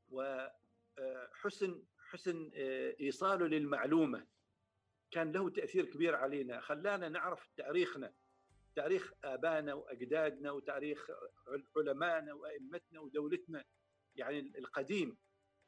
[0.09, 2.51] وحسن حسن
[2.99, 4.27] إيصاله للمعلومة.
[5.11, 6.59] كان له تأثير كبير علينا.
[6.59, 8.13] خلانا نعرف تاريخنا
[8.75, 11.07] تاريخ آبائنا وأجدادنا وتاريخ
[11.47, 13.65] عل- علمائنا وأئمتنا ودولتنا.
[14.15, 15.17] يعني القديم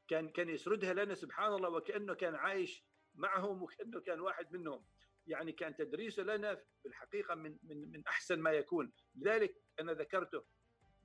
[0.07, 4.85] كان كان يسردها لنا سبحان الله وكأنه كان عايش معهم وكأنه كان واحد منهم.
[5.27, 8.91] يعني كان تدريسه لنا في الحقيقة من من من أحسن ما يكون.
[9.15, 10.45] لذلك أنا ذكرته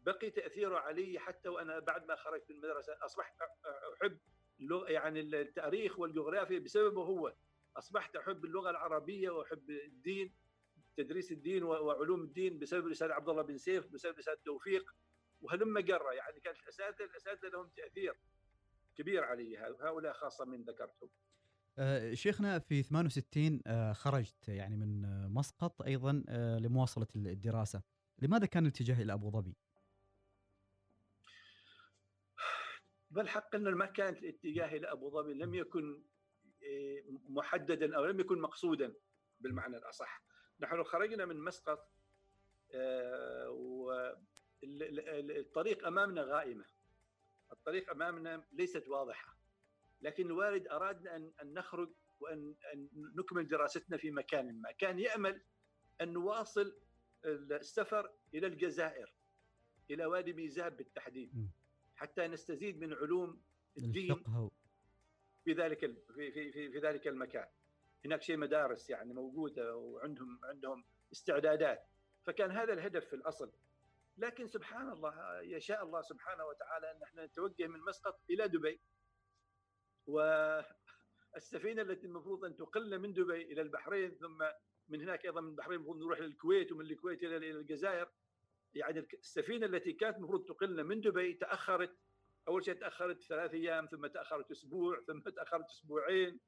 [0.03, 2.99] بقي تأثيره علي حتى وأنا بعد ما خرجت من المدرسة.
[3.05, 3.35] أصبحت
[4.03, 4.19] أحب
[4.89, 7.35] يعني التاريخ والجغرافيا بسببه هو.
[7.79, 10.35] أصبحت أحب اللغة العربية وأحب الدين
[10.97, 14.95] تدريس الدين وعلوم الدين بسبب الأستاذ عبد الله بن سيف بسبب الأستاذ توفيق
[15.41, 18.15] وهلم جرة يعني كانت الاساتذه الأساتذة لهم تأثير
[18.97, 19.59] كبير علي.
[19.59, 21.11] هؤلاء خاصة من ذكرتهم.
[21.79, 26.13] آه، شيخنا في 68 آه، خرجت يعني من آه، مسقط أيضا
[26.61, 27.83] لمواصلة الدراسة.
[28.19, 29.57] لماذا كان الاتجاه إلى أبو ظبي؟
[33.11, 36.03] بالحق انه ما كانت الاتجاه إلى أبو ظبي لم يكن
[37.29, 38.95] محددا أو لم يكن مقصودا
[39.41, 40.23] بالمعنى الأصح.
[40.61, 41.91] نحن خرجنا من مسقط
[44.63, 46.65] والطريق أمامنا غائمة.
[47.53, 49.37] الطريق أمامنا ليست واضحة.
[50.01, 51.91] لكن الوالد أرادنا ان نخرج
[52.21, 55.43] وان أن نكمل دراستنا في مكان ما، كان يأمل
[56.01, 56.79] أن نواصل
[57.25, 59.15] السفر إلى الجزائر
[59.91, 61.51] إلى وادي ميزاب بالتحديد
[61.97, 63.43] حتى نستزيد من علوم
[63.79, 64.51] الدين.
[65.47, 65.81] في ذلك
[66.15, 67.47] في في في, في ذلك المكان.
[68.05, 71.87] هناك شيء مدارس يعني موجودة وعندهم عندهم استعدادات.
[72.25, 73.53] فكان هذا الهدف في الأصل.
[74.19, 78.81] لكن سبحان الله يشاء الله سبحانه وتعالى أن إحنا نتوجه من مسقط إلى دبي.
[80.07, 84.45] والسفينة التي المفروض أن تقلنا من دبي إلى البحرين ثم
[84.89, 88.09] من هناك أيضا من البحرين المفروض نروح للكويت ومن الكويت إلى الجزائر.
[88.75, 91.97] يعني السفينة التي كانت المفروض تقلنا من دبي تأخرت
[92.49, 96.41] أول شيء تأخرت ثلاث أيام ثم تأخرت أسبوع ثم تأخرت أسبوعين.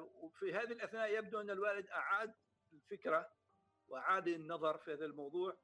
[0.00, 2.34] وفي هذه الأثناء يبدو أن الوالد أعاد
[2.72, 3.32] الفكرة
[3.88, 5.58] وأعاد النظر في هذا الموضوع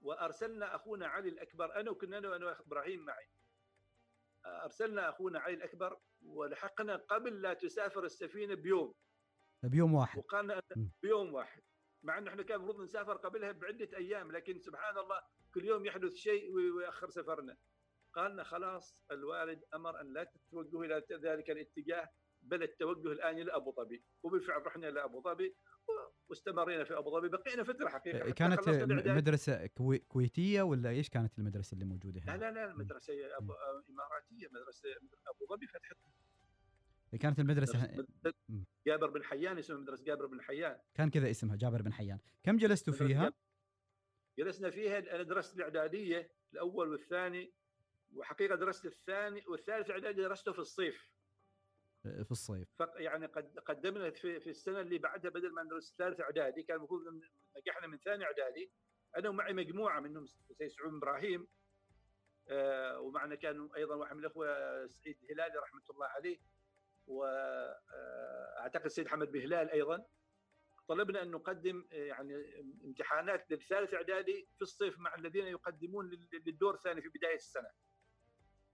[0.00, 3.28] وأرسلنا أخونا علي الأكبر أنا وكنا أنا وأنا إبراهيم معي.
[4.46, 8.94] أرسلنا أخونا علي الأكبر ولحقنا قبل لا تسافر السفينة بيوم.
[9.62, 10.18] بيوم واحد.
[10.18, 10.62] وقالنا
[11.02, 11.62] بيوم واحد.
[12.02, 15.22] مع انه إحنا كان المفروض نسافر قبلها بعدة أيام لكن سبحان الله
[15.54, 17.56] كل يوم يحدث شيء ويؤخر سفرنا.
[18.12, 22.08] قالنا خلاص الوالد أمر أن لا تتوجهوا إلى ذلك الاتجاه
[22.42, 24.04] بل التوجه الآن إلى أبو ظبي.
[24.22, 25.56] وبالفعل رحنا إلى أبو ظبي
[26.28, 27.28] واستمرينا في أبو ظبي.
[27.28, 28.30] بقينا فترة حقيقة.
[28.30, 28.68] كانت
[29.08, 29.66] مدرسه
[30.08, 33.52] كويتية ولا إيش كانت المدرسة اللي موجودة هنا؟ لا لا لا المدرسة أبو
[33.90, 34.88] إماراتية مدرسة
[35.26, 36.12] أبو ظبي فتحتها
[37.20, 38.04] كانت المدرسة
[38.86, 40.80] جابر بن حيان اسمها مدرسة جابر بن حيان.
[40.94, 42.18] كان كذا اسمها جابر بن حيان.
[42.42, 43.32] كم جلستوا فيها؟
[44.38, 47.52] جلسنا فيها أنا درست الإعدادية الأول والثاني.
[48.18, 51.08] وحقيقة درست الثاني والثالث إعدادي درسته في الصيف.
[52.02, 52.68] في الصيف.
[52.96, 57.02] يعني قد قدمنا في, في السنة اللي بعدها بدل ما ندرس ثالث إعدادي كان المفروض
[57.56, 58.72] نجحنا من ثاني إعدادي.
[59.16, 61.48] أنا ومعي مجموعة منهم زي سعود إبراهيم
[62.48, 64.46] آه ومعنا كان أيضا واحد من الإخوة
[64.86, 66.38] سعيد الهلالي رحمة الله عليه
[67.06, 70.06] واعتقد آه سيد حمد بهلال أيضا.
[70.88, 72.34] طلبنا أن نقدم آه، يعني
[72.84, 77.70] امتحانات للثالث إعدادي في الصيف مع الذين يقدمون للدور الثاني في بداية السنة.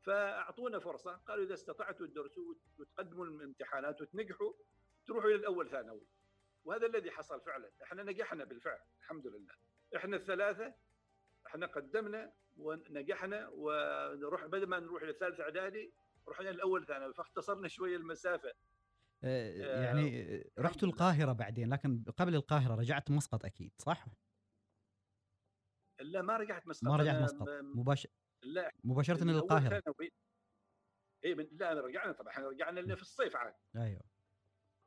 [0.05, 1.17] فأعطونا فرصة.
[1.17, 4.53] قالوا إذا استطعتوا تدرسوا وتقدموا الامتحانات وتنجحوا
[5.07, 6.07] تروحوا إلى الأول ثانوي.
[6.65, 7.71] وهذا الذي حصل فعلا.
[7.83, 9.55] إحنا نجحنا بالفعل الحمد لله.
[9.97, 10.75] إحنا الثلاثة
[11.47, 15.93] إحنا قدمنا ونجحنا ونروح بدل ما نروح إلى الثالث إعدادي
[16.29, 18.53] رحنا الأول ثانوي فاختصرنا شوية المسافة.
[19.25, 24.07] آه، يعني آه، رحتوا القاهرة بعدين لكن قبل القاهرة رجعت مسقط أكيد صح؟
[26.01, 26.85] لا ما رجعت مسقط.
[26.85, 27.49] ما رجعت مسقط.
[27.49, 28.09] مباشر
[28.45, 29.83] لا مباشرة للقاهره
[31.25, 33.55] اي من لا رجعنا طبعا إحنا رجعنا لنا في الصيف عاد.
[33.77, 34.03] أيوه.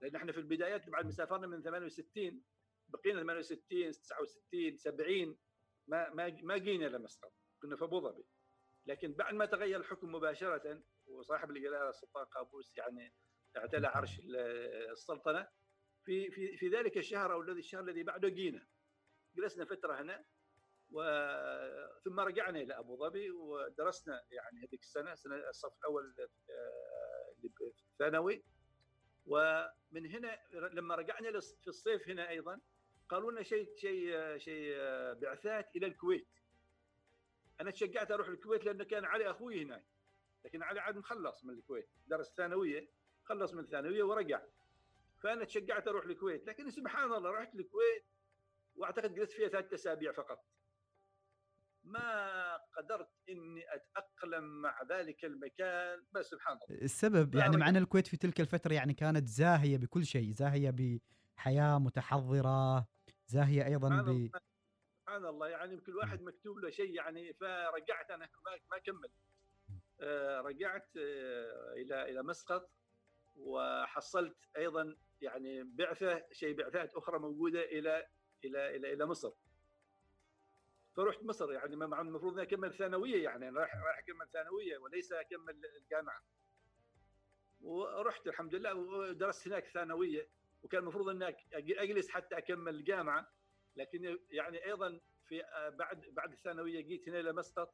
[0.02, 2.44] لأن إحنا في البدايات بعد ما سافرنا من 68
[2.88, 5.38] بقينا 68 69 70
[5.88, 8.26] ما ما ما جينا لمسقط كنا في أبو ظبي.
[8.86, 13.14] لكن بعد ما تغير الحكم مباشرة وصاحب الجلالة السلطان قابوس يعني
[13.58, 14.20] اعتلى عرش
[14.92, 15.48] السلطنة
[16.06, 18.68] في في في ذلك الشهر أو الذي الشهر الذي بعده جينا.
[19.36, 20.26] جلسنا فترة هنا.
[20.92, 26.16] وثم رجعنا إلى أبو ظبي ودرسنا يعني هذيك السنة سنة الصف الأول
[26.50, 27.18] آه،
[28.00, 28.44] ثانوي
[29.26, 32.60] ومن هنا لما رجعنا في الصيف هنا أيضا
[33.10, 36.28] قالوا لنا شيء شيء شيء آه، بعثات إلى الكويت.
[37.62, 39.86] أنا تشجعت أروح الكويت لأنه كان علي أخوي هناك
[40.46, 41.90] لكن علي عاد مخلص من الكويت.
[42.08, 42.90] درس ثانوية
[43.24, 44.42] خلص من الثانويه ورجع.
[45.24, 48.06] فأنا تشجعت أروح الكويت لكن سبحان الله رحت الكويت
[48.76, 50.46] وأعتقد جلست فيها ثلاث أسابيع فقط.
[51.88, 56.06] ما قدرت إني أتأقلم مع ذلك المكان.
[56.12, 56.82] بس سبحان الله.
[56.82, 60.70] السبب يعني مع ان الكويت في تلك الفترة يعني كانت زاهية بكل شيء زاهية
[61.38, 62.88] بحياة متحضرة
[63.28, 64.30] زاهية أيضا ب
[65.02, 65.48] سبحان الله.
[65.48, 68.30] يعني كل واحد مكتوب له شيء يعني فرجعت أنا
[68.72, 69.10] ما كمل.
[70.02, 72.72] آه رجعت آه إلى إلى مسقط
[73.36, 78.08] وحصلت أيضا يعني بعثة شيء بعثات أخرى موجودة إلى
[78.46, 79.32] إلى إلى إلى مصر.
[80.98, 85.62] فرحت مصر يعني مع المفروض اني اكمل ثانوية يعني رايح رايح أكمل ثانوية وليس أكمل
[85.82, 86.22] الجامعة
[87.62, 90.30] ورحت الحمد لله ودرست هناك ثانوية
[90.64, 93.32] وكان المفروض إني أجلس حتى أكمل الجامعة
[93.76, 95.42] لكن يعني أيضا في
[95.80, 97.74] بعد بعد الثانوية جيت هنا إلى مسقط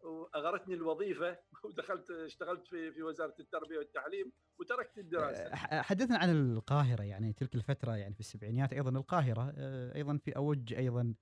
[0.00, 5.54] وأغرتني الوظيفة ودخلت اشتغلت في في وزارة التربية والتعليم وتركت الدراسة.
[5.82, 9.54] حدثنا عن القاهرة يعني تلك الفترة يعني في السبعينيات أيضا القاهرة
[9.94, 11.14] أيضا في أوج أيضا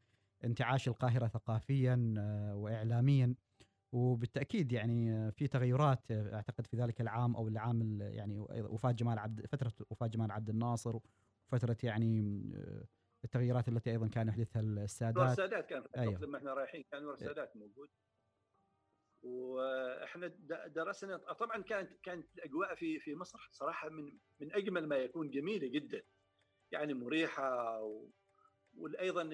[0.45, 2.15] انتعاش القاهرة ثقافيا
[2.55, 3.35] واعلاميا.
[3.95, 9.73] وبالتأكيد يعني في تغيرات أعتقد في ذلك العام أو العام يعني وفاة جمال عبد فترة
[9.91, 10.99] وفاة جمال عبد الناصر
[11.47, 12.43] وفترة يعني
[13.25, 15.31] التغييرات التي أيضا كان يحدثها السادات.
[15.31, 16.21] السادات كان أيوه.
[16.21, 17.89] لما إحنا رايحين كان السادات موجود.
[19.23, 20.27] وإحنا
[20.67, 25.69] درسنا طبعا كانت كانت الأجواء في في مصر صراحة من من أجمل ما يكون جميلة
[25.69, 26.03] جدا.
[26.71, 28.09] يعني مريحة و
[28.77, 29.29] وأيضا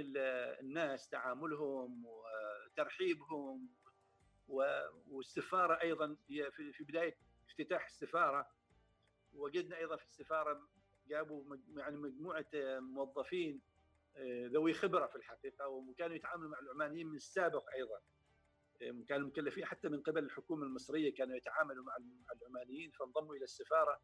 [0.61, 3.69] الناس تعاملهم وترحيبهم
[5.09, 6.17] والسفاره أيضا
[6.73, 7.17] في بداية
[7.51, 8.51] افتتاح السفارة.
[9.33, 10.69] وجدنا أيضا في السفارة
[11.07, 12.47] جابوا يعني مجموعة
[12.81, 13.61] موظفين
[14.53, 18.01] ذوي خبرة في الحقيقة وكانوا يتعاملوا مع العمانيين من السابق أيضا.
[19.09, 21.97] كانوا مكلفين حتى من قبل الحكومة المصرية كانوا يتعاملوا مع
[22.37, 24.01] العمانيين فانضموا إلى السفارة.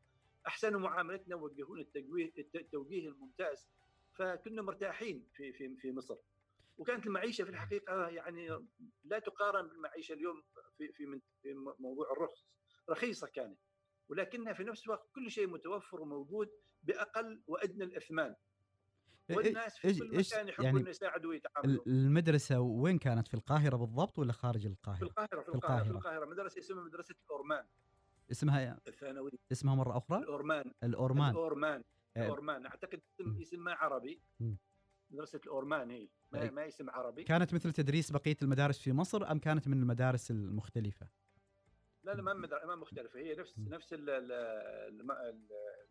[0.47, 1.87] أحسنوا معاملتنا ووجهونا
[2.55, 3.69] التوجيه الممتاز
[4.15, 6.17] فكنا مرتاحين في في في مصر.
[6.79, 8.49] وكانت المعيشة في الحقيقة يعني
[9.05, 10.43] لا تقارن بالمعيشة اليوم
[10.79, 12.47] في في في موضوع الرخص.
[12.91, 13.59] رخيصة كانت.
[14.09, 16.49] ولكنها في نفس الوقت كل شيء متوفر وموجود
[16.83, 18.35] بأقل وأدنى الإثمان.
[19.31, 21.85] والناس في كل مكان يحبون يعني يساعدوا ويتعاملوا.
[21.87, 25.91] المدرسة وين كانت؟ في القاهرة بالضبط ولا خارج القاهرة؟ في القاهرة في, في القاهرة في
[25.91, 26.27] القاهرة.
[26.27, 27.67] مدرسة اسمها مدرسة الأورمان.
[28.31, 30.73] اسمها الثانوي اسمها مرة أخرى؟ الأورمان.
[30.83, 31.31] الأورمان.
[31.31, 31.85] الأورمان.
[32.17, 32.67] الأورمان.
[32.67, 34.21] أعتقد اسم عربي.
[35.11, 37.25] مدرسة الأورمان هي ما, ما اسم عربي.
[37.25, 41.09] كانت مثل تدريس بقية المدارس في مصر أم كانت من المدارس المختلفة؟
[42.05, 43.19] لا لا ما ما مختلفة.
[43.19, 43.95] هي نفس نفس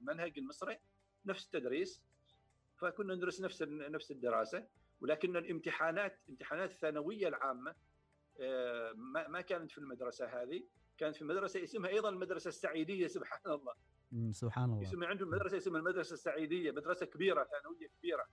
[0.01, 0.77] المنهج المصري
[1.25, 2.01] نفس التدريس.
[2.75, 4.67] فكنا ندرس نفس نفس الدراسة.
[5.01, 7.75] ولكن الامتحانات امتحانات الثانوية العامة
[8.95, 10.63] ما ما كانت في المدرسة هذه.
[10.97, 13.73] كانت في مدرسة اسمها أيضا المدرسة السعيدية سبحان الله.
[14.32, 14.84] سبحان الله.
[14.84, 18.28] اسمها عندهم مدرسة اسمها المدرسة السعيدية مدرسة كبيرة ثانوية كبيرة.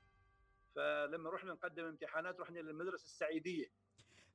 [0.74, 3.66] فلما رحنا نقدم امتحانات رحنا للمدرسة السعيدية.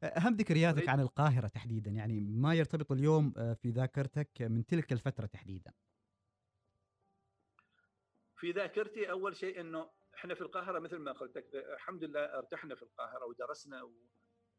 [0.03, 1.91] أهم ذكرياتك عن القاهرة تحديدا.
[1.91, 5.73] يعني ما يرتبط اليوم في ذاكرتك من تلك الفترة تحديدا؟
[8.37, 12.75] في ذاكرتي أول شيء إنه إحنا في القاهرة مثل ما قلت لك الحمد لله ارتحنا
[12.75, 13.93] في القاهرة ودرسنا و...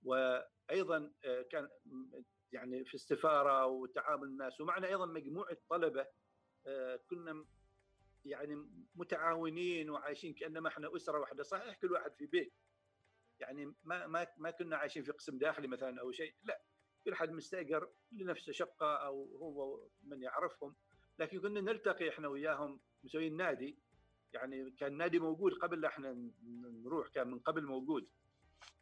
[0.02, 1.12] وأيضا
[1.50, 1.68] كان
[2.52, 6.06] يعني في السفاره وتعامل الناس ومعنا أيضا مجموعة طلبة
[7.10, 7.44] كنا
[8.24, 11.42] يعني متعاونين وعايشين كأنما إحنا أسرة واحدة.
[11.42, 12.54] صحيح كل واحد في بيت.
[13.40, 16.34] يعني ما ما ما كنا عايشين في قسم داخلي مثلا أو شيء.
[16.42, 16.62] لا
[17.04, 20.76] كل حد مستأجر لنفسه شقة أو هو من يعرفهم.
[21.18, 23.78] لكن كنا نلتقي إحنا وياهم مسويين نادي.
[24.32, 26.30] يعني كان نادي موجود قبل إحنا
[26.84, 28.08] نروح كان من قبل موجود.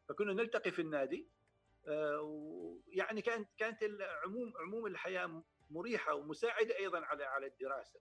[0.09, 1.29] فكنا نلتقي في النادي.
[2.89, 3.79] يعني كانت كانت
[4.25, 8.01] عموم عموم الحياة مريحة ومساعدة أيضا على على الدراسة.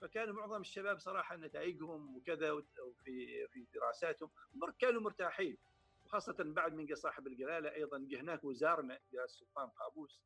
[0.00, 4.30] فكان معظم الشباب صراحة نتائجهم وكذا وفي في دراساتهم
[4.78, 5.58] كانوا مرتاحين.
[6.04, 10.22] وخاصة بعد من صاحب الجلاله أيضا هناك وزارنا جلاله السلطان قابوس.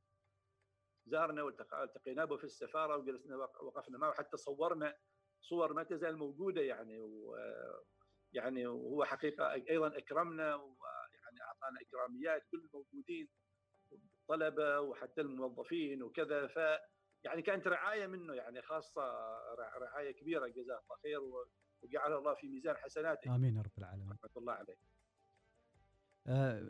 [1.07, 4.13] زارنا والتقينا به في السفارة وجلسنا وقفنا معه.
[4.13, 4.97] حتى صورنا
[5.41, 7.37] صور ما تزال موجودة يعني و
[8.33, 13.29] يعني وهو حقيقة أيضا أكرمنا ويعني أعطانا إكراميات كل الموجودين.
[14.31, 16.59] الطلبة وحتى الموظفين وكذا ف
[17.25, 19.03] يعني كانت رعاية منه يعني خاصة
[19.81, 21.21] رعاية كبيرة جزاه الله خير
[21.83, 23.35] وجعل الله في ميزان حسناته.
[23.35, 24.13] آمين يا رب العالمين.
[24.13, 24.77] رحمة الله عليه.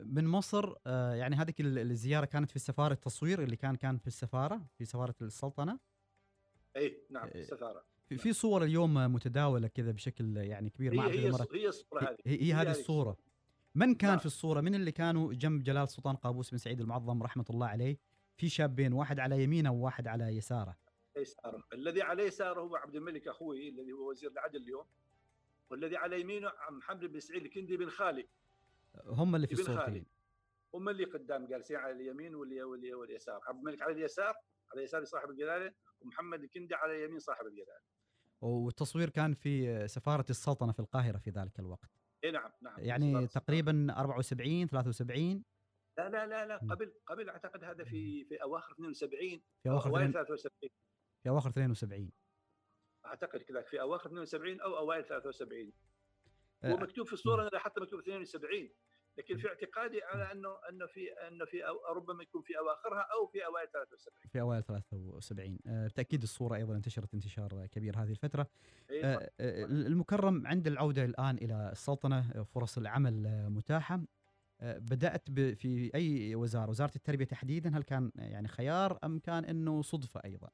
[0.05, 0.75] من مصر
[1.17, 5.79] يعني هذه الزيارة كانت في سفارة التصوير اللي كان كان في السفارة في سفارة السلطنة؟
[6.77, 7.85] اي نعم في السفارة.
[8.19, 12.17] في صور اليوم متداولة كذا بشكل يعني كبير ما هي, هي, مرة هي الصورة هذه.
[12.27, 12.71] هي, هي هذه.
[12.71, 13.17] الصورة.
[13.79, 14.19] من كان نعم.
[14.19, 17.99] في الصورة؟ من اللي كانوا جنب جلال السلطان قابوس بن سعيد المعظم رحمة الله عليه؟
[18.37, 20.77] في شابين واحد على يمينه وواحد على يساره.
[21.17, 24.85] يساره الذي على يساره هو عبد الملك أخوي الذي هو وزير العدل اليوم.
[25.71, 28.27] والذي على يمينه عم محمد بن سعيد الكندي بن خالد
[29.07, 30.07] هم اللي في الصورتين
[30.75, 33.41] هم اللي قدام جالسين على اليمين واللي واللي واليسار.
[33.47, 34.35] عبد الملك على اليسار
[34.73, 37.81] على يسار صاحب الجلالة ومحمد الكندي على يمين صاحب الجلالة.
[38.41, 41.98] والتصوير كان في سفارة السلطنة في القاهرة في ذلك الوقت.
[42.25, 45.45] اي نعم نعم يعني تقريبا 74 73
[45.99, 50.13] لا لا لا لا قبل قبل أعتقد هذا في في أواخر 72 في أواخر أوائل
[50.13, 50.71] 73
[51.23, 52.11] في أواخر 72
[53.07, 55.73] أعتقد كذا في أواخر 72 أو أوائل 73
[56.65, 58.71] هو مكتوب في الصورة أنا حتى مكتوب 72
[59.19, 61.63] لكن في اعتقادي على انه أنه في أنه في
[61.97, 66.77] ربما يكون في أواخرها أو في أوائل 73 في أوائل 73 آه، بالتاكيد الصورة أيضا
[66.77, 68.47] انتشرت انتشار كبير هذه الفترة.
[68.91, 74.01] آه، آه، المكرم عند العودة الآن إلى السلطنة فرص العمل متاحة.
[74.63, 80.21] بدأت في أي وزارة؟ وزارة التربية تحديدا هل كان يعني خيار أم كان إنه صدفة
[80.25, 80.51] أيضا؟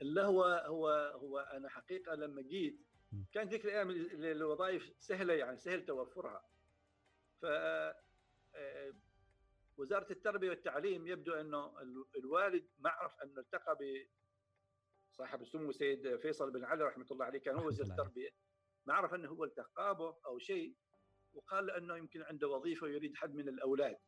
[0.00, 2.80] لا هو هو هو أنا حقيقة لما جيت
[3.32, 6.42] كانت ذيك الأيام الوظائف سهلة يعني سهل توفرها.
[7.42, 7.46] ف
[8.54, 8.94] آه،
[9.76, 11.80] وزارة التربية والتعليم يبدو إنه
[12.16, 14.08] الوالد ما عرف انه التقى ب
[15.12, 18.30] صاحب السمو سيد فيصل بن علي رحمة الله عليه كان هو وزير التربية.
[18.86, 20.76] ما عرف إنه هو التقى به أو شيء
[21.32, 23.98] وقال له إنه يمكن عنده وظيفة ويريد حد من الأولاد.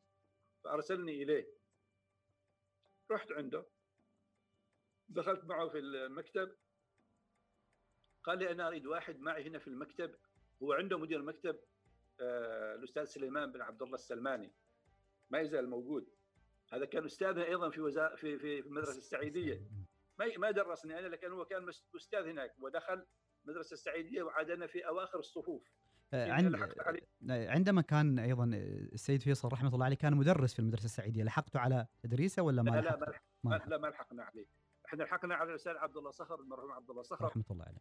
[0.65, 1.47] فأرسلني إليه.
[3.11, 3.67] رحت عنده.
[5.09, 6.57] دخلت معه في المكتب.
[8.25, 10.15] قال لي أنا أريد واحد معي هنا في المكتب.
[10.63, 11.72] هو عنده مدير مكتب آه،
[12.79, 14.53] الأستاذ سليمان بن عبد الله السلماني.
[15.31, 16.09] ما يزال موجود.
[16.73, 18.15] هذا كان أستاذنا أيضا في وزا...
[18.17, 19.63] في في المدرسة السعيدية.
[20.19, 22.55] ما ما درسني أنا لكن هو كان أستاذ هناك.
[22.59, 23.07] ودخل
[23.45, 25.73] المدرسة السعيدية وعادنا في أواخر الصفوف.
[26.15, 26.55] آه، عند
[27.31, 28.51] آه، عندما كان أيضا
[28.93, 32.71] السيد فيصل رحمة الله عليه كان مدرس في المدرسة السعيدية لحقته على تدريسه ولا ما
[32.71, 34.47] لا لا ما, لا ما لحقنا عليه.
[34.87, 37.25] إحنا لحقنا على الأستاذ عبد الله صخر المرحوم عبد الله صخر.
[37.25, 37.81] رحمة الله عليه.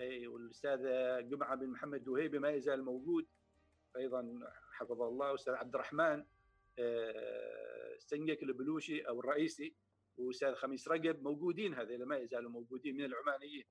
[0.00, 0.80] والأستاذ
[1.28, 3.26] جمعة بن محمد دوهيبي ما يزال موجود.
[3.96, 4.40] أيضا
[4.72, 6.24] حفظه الله والاستاذ عبد الرحمن
[6.78, 9.74] آه، سنجك البلوشي أو الرئيسي
[10.16, 13.64] وأستاذ خميس رجب موجودين هذول ما يزالوا موجودين من العمانيين.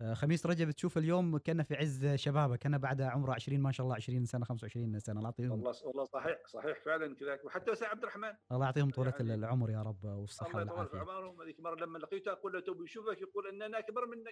[0.00, 3.84] آه، خميس رجب تشوف اليوم كان في عز شبابه كان بعد عمره 20 ما شاء
[3.84, 5.50] الله 20 سنة 25 سنة الله يعطيهم.
[5.50, 8.32] والله والله صحيح صحيح فعلا كذلك وحتى أستاذ عبد الرحمن.
[8.52, 11.74] الله يعطيهم طولة يعني العمر يا رب والصحة والعافيه الله يطول في عمرهم هذيك مرة
[11.74, 14.30] لما لقيته أقول له توبي يشوفك يقول ان أنا أكبر منك.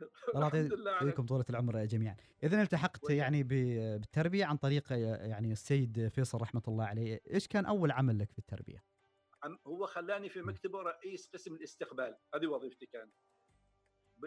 [0.34, 2.16] الله يعطيكم طولة العمر جميعا.
[2.42, 7.20] إذا التحقت يعني بالتربية عن طريق يعني السيد فيصل رحمة الله عليه.
[7.30, 8.84] إيش كان أول عمل لك في التربية؟
[9.66, 12.16] هو خلاني في مكتبه رئيس قسم الاستقبال.
[12.34, 13.12] هذه وظيفتي كانت.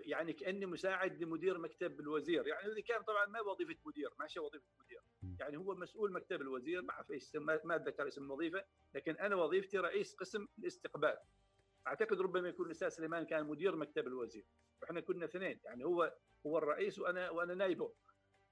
[0.06, 2.48] يعني كأني مساعد لمدير مكتب الوزير.
[2.48, 5.02] يعني هذه كان طبعا ما وظيفة مدير ماشي وظيفة مدير.
[5.40, 8.64] يعني هو مسؤول مكتب الوزير ما أعرف إيش ما أتذكر اسم الوظيفة
[8.96, 11.18] لكن أنا وظيفتي رئيس قسم الاستقبال.
[11.88, 14.46] أعتقد ربما يكون الأستاذ سليمان كان مدير مكتب الوزير
[14.82, 16.16] وإحنا كنا اثنين يعني هو
[16.48, 17.94] هو الرئيس وأنا وأنا نايبه.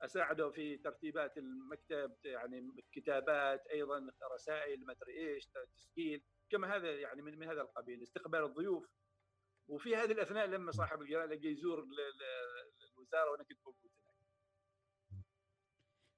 [0.01, 7.21] أساعده في ترتيبات المكتب يعني كتابات أيضا رسائل ما أدري إيش تسجيل كما هذا يعني
[7.21, 8.89] من, من هذا القبيل استقبال الضيوف.
[9.67, 11.79] وفي هذه الأثناء لما صاحب الجلاله جاي يزور
[12.97, 14.15] الوزارة وأنا كنت موجود هناك.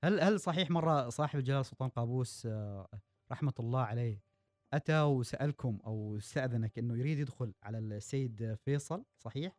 [0.04, 2.88] هل هل صحيح مرة صاحب الجلاله سلطان قابوس آه،
[3.32, 4.31] رحمة الله عليه
[4.74, 9.58] أتى وسألكم أو استأذنك إنه يريد يدخل على السيد فيصل صحيح؟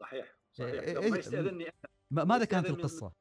[0.00, 0.82] صحيح صحيح.
[0.82, 3.12] إيه ما يستاذني أنا؟ ماذا كانت القصة؟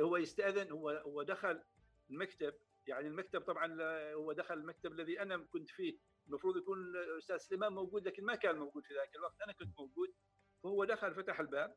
[0.00, 1.62] هو يستأذن هو هو دخل
[2.10, 2.54] المكتب
[2.86, 3.76] يعني المكتب طبعا
[4.12, 5.98] هو دخل المكتب الذي أنا كنت فيه.
[6.26, 9.40] المفروض يكون الاستاذ سليمان موجود لكن ما كان موجود في ذاك الوقت.
[9.42, 10.14] أنا كنت موجود.
[10.62, 11.76] فهو دخل فتح الباب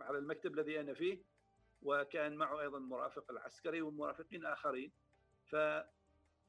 [0.00, 1.22] على المكتب الذي أنا فيه
[1.82, 4.92] وكان معه أيضا مرافق العسكري ومرافقين آخرين.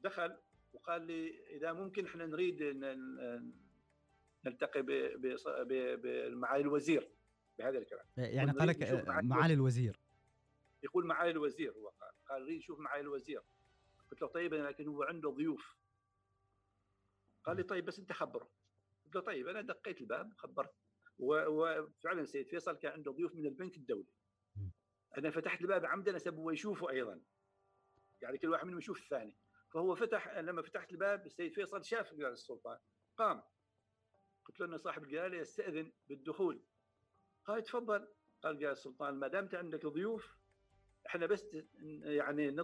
[0.02, 0.36] فدخل
[0.72, 2.62] وقال لي إذا ممكن إحنا نريد
[4.44, 4.82] نلتقي
[5.96, 7.10] بمعالي الوزير
[7.58, 8.06] بهذا الكلام.
[8.16, 10.00] يعني قال لك معالي الوزير.
[10.82, 12.12] يقول معالي الوزير هو قال.
[12.28, 13.42] قال لي شوف معالي الوزير.
[14.10, 15.76] قلت له طيب لكن هو عنده ضيوف.
[17.44, 18.50] قال لي طيب بس أنت خبره.
[19.04, 20.74] قلت له طيب أنا دقيت الباب خبرت.
[21.18, 24.12] وفعلا سيد فيصل كان عنده ضيوف من البنك الدولي.
[25.18, 27.20] أنا فتحت الباب عمدا اسبه يشوفه أيضا.
[28.20, 29.34] يعني كل واحد منهم يشوف الثاني.
[29.72, 32.78] فهو فتح لما فتحت الباب السيد فيصل شاف جلالة السلطان.
[33.16, 33.42] قام.
[34.44, 36.62] قلت له إن صاحب الجلالة يستأذن بالدخول.
[37.44, 38.08] قال تفضل.
[38.42, 40.36] قال جلالة السلطان ما دامت عندك ضيوف
[41.06, 41.56] إحنا بس
[42.04, 42.56] يعني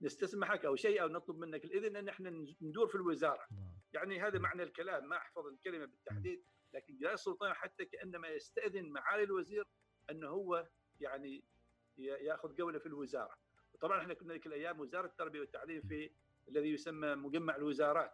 [0.00, 2.30] نستسمحك أو شيء أو نطلب منك الإذن إن إحنا
[2.60, 3.46] ندور في الوزارة.
[3.92, 5.08] يعني هذا معنى الكلام.
[5.08, 6.44] ما أحفظ الكلمة بالتحديد
[6.74, 9.64] لكن جلال السلطان حتى كأنما يستأذن معالي الوزير
[10.10, 10.68] إنه هو
[11.00, 11.44] يعني
[11.98, 13.38] يأخذ جولة في الوزارة.
[13.82, 16.10] طبعا إحنا كنا ذيك الأيام وزارة التربية والتعليم في
[16.48, 18.12] الذي يسمى مجمع الوزارات.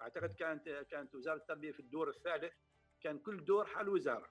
[0.00, 2.54] أعتقد كانت كانت وزارة التربية في الدور الثالث
[3.00, 4.30] كان كل دور حال وزارة.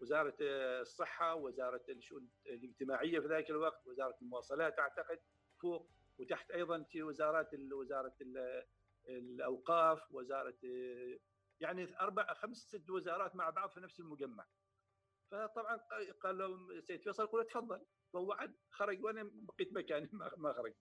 [0.00, 5.20] وزارة الصحة وزارة الشؤون الاجتماعية في ذاك الوقت وزارة المواصلات أعتقد
[5.60, 8.14] فوق وتحت أيضا في وزارات وزارة
[9.08, 10.58] الأوقاف وزارة
[11.60, 14.46] يعني أربع خمس ست وزارات مع بعض في نفس المجمع.
[15.30, 15.76] فطبعا
[16.22, 17.80] قال لهم السيد فيصل قال تفضل.
[18.12, 20.72] فوعد خرج وأنا بقيت مكاني ما خرج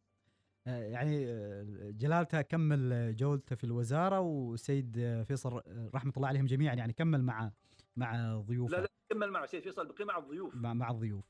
[0.67, 5.61] آه، يعني آه، جلالته كمل جولته في الوزارة وسيد فيصل
[5.93, 7.51] رحمة الله عليهم جميعا يعني كمل مع
[7.95, 8.77] مع ضيوفه.
[8.77, 10.55] لا لا كمل مع سيد فيصل بقي مع الضيوف.
[10.55, 11.25] مع, مع الضيوف.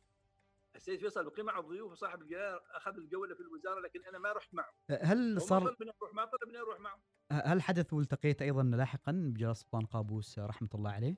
[0.76, 4.54] السيد فيصل بقي مع الضيوف وصاحب الجلاله أخذ الجولة في الوزارة لكن أنا ما رحت
[4.54, 4.74] معه.
[5.02, 7.00] هل صار طلبني أروح معه طلبني أروح معه.
[7.32, 11.16] هل حدث والتقيت أيضا لاحقا بجلال سلطان قابوس رحمة الله عليه؟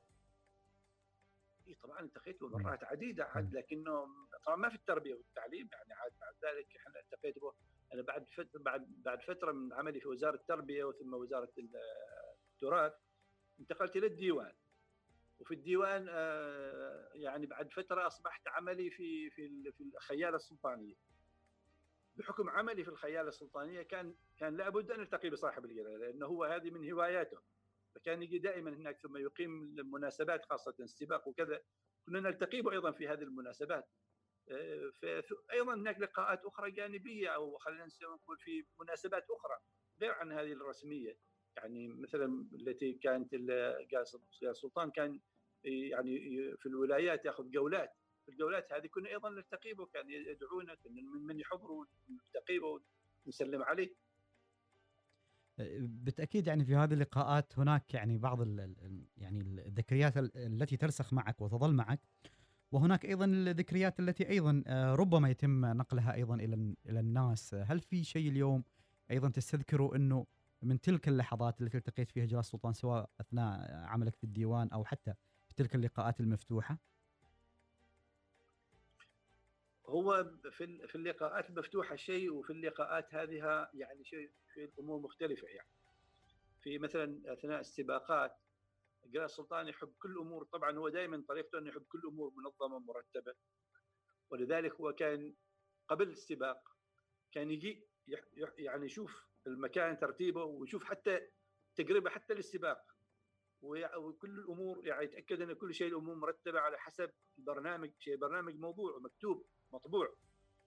[1.98, 4.08] طبعا التقيت مرات عديدة عاد لكنه
[4.46, 7.54] طبعا ما في التربية والتعليم يعني عاد بعد ذلك إحنا التقيت به.
[7.94, 11.52] أنا بعد فتره بعد بعد فترة من عملي في وزارة التربية وثم وزارة
[12.54, 12.94] التراث
[13.60, 14.54] انتقلت إلى الديوان.
[15.40, 20.96] وفي الديوان آه، يعني بعد فترة أصبحت عملي في في في الخيالة السلطانية.
[22.16, 26.70] بحكم عملي في الخيالة السلطانية كان كان لابد أن ألتقي بصاحب الجلاله لأنه هو هذه
[26.70, 27.38] من هواياته.
[27.96, 31.62] فكان يجي دائما هناك ثم يقيم المناسبات خاصة السباق وكذا.
[32.08, 33.90] كنا نلتقي به أيضا في هذه المناسبات.
[34.52, 39.58] آه، أيضا هناك لقاءات أخرى جانبية أو خلينا نقول في مناسبات أخرى
[40.02, 41.18] غير عن هذه الرسمية.
[41.58, 43.34] يعني مثلا التي كانت
[44.44, 45.20] السلطان كان
[45.64, 46.20] يعني
[46.58, 47.94] في الولايات يأخذ جولات.
[48.26, 52.82] في الجولات هذه كنا أيضا نلتقي به كان يدعونا كنا من يحضروا نلتقي به
[53.26, 53.94] ونسلم عليه.
[55.80, 58.48] بالتاكيد يعني في هذه اللقاءات هناك يعني بعض
[59.18, 62.00] يعني الذكريات التي ترسخ معك وتظل معك
[62.72, 68.04] وهناك أيضا الذكريات التي أيضا آه، ربما يتم نقلها أيضا إلى إلى الناس هل في
[68.04, 68.64] شيء اليوم
[69.12, 70.26] أيضا تستذكروا إنه
[70.62, 75.14] من تلك اللحظات التي التقيت فيها جلال السلطان سواء أثناء عملك في الديوان أو حتى
[75.48, 76.80] في تلك اللقاءات المفتوحة؟
[79.90, 85.70] هو في في اللقاءات المفتوحه شيء وفي اللقاءات هذه يعني شيء في الأمور مختلفة يعني.
[86.62, 88.38] في مثلا أثناء السباقات
[89.06, 93.34] جلال السلطان يحب كل أمور طبعا هو دائما طريقته أنه يحب كل أمور منظمة مرتبه
[94.30, 95.36] ولذلك هو كان
[95.88, 96.78] قبل السباق
[97.32, 97.88] كان يجي
[98.58, 101.28] يعني يشوف المكان ترتيبه ويشوف حتى
[101.76, 102.98] تقريبا حتى للسباق.
[103.62, 108.96] وكل الأمور يعني يتأكد أن كل شيء الأمور مرتبة على حسب البرنامج شيء برنامج موضوع
[108.96, 109.48] ومكتوب.
[109.74, 110.16] مطبوع.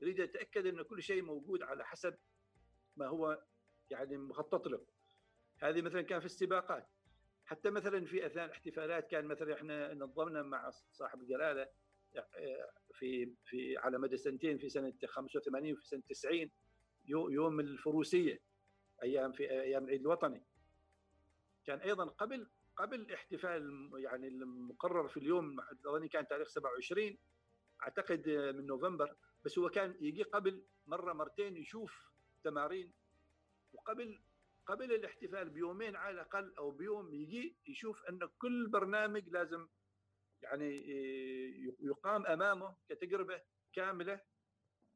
[0.00, 2.18] يريد يتأكد أن كل شيء موجود على حسب
[2.96, 3.42] ما هو
[3.90, 4.86] يعني مخطط له.
[5.58, 6.88] هذه مثلا كان في السباقات.
[7.44, 11.68] حتى مثلا في أثناء الاحتفالات كان مثلا إحنا نظمنا مع صاحب الجلالة
[12.16, 16.50] آه، في في على مدى سنتين في سنة 85 وفي سنة 90
[17.06, 18.40] يوم الفروسية
[19.02, 20.44] أيام في أيام العيد الوطني.
[21.66, 22.46] كان أيضا قبل
[22.76, 27.18] قبل الاحتفال يعني المقرر في اليوم أظني كان تاريخ 27
[27.82, 29.16] أعتقد من نوفمبر.
[29.44, 32.10] بس هو كان يجي قبل مرة مرتين يشوف
[32.44, 32.92] تمارين
[33.72, 34.20] وقبل
[34.66, 39.68] قبل الاحتفال بيومين على الأقل أو بيوم يجي يشوف إن كل برنامج لازم
[40.42, 40.84] يعني
[41.80, 44.20] يقام أمامه كتجربة كاملة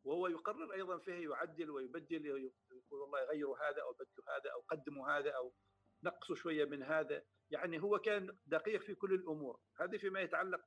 [0.05, 5.19] وهو يقرر أيضا فيها يعدل ويبدل يقول والله غيروا هذا أو بدلوا هذا أو قدموا
[5.19, 5.55] هذا أو
[6.03, 7.23] نقصوا شوية من هذا.
[7.51, 9.61] يعني هو كان دقيق في كل الأمور.
[9.81, 10.61] هذه فيما يتعلق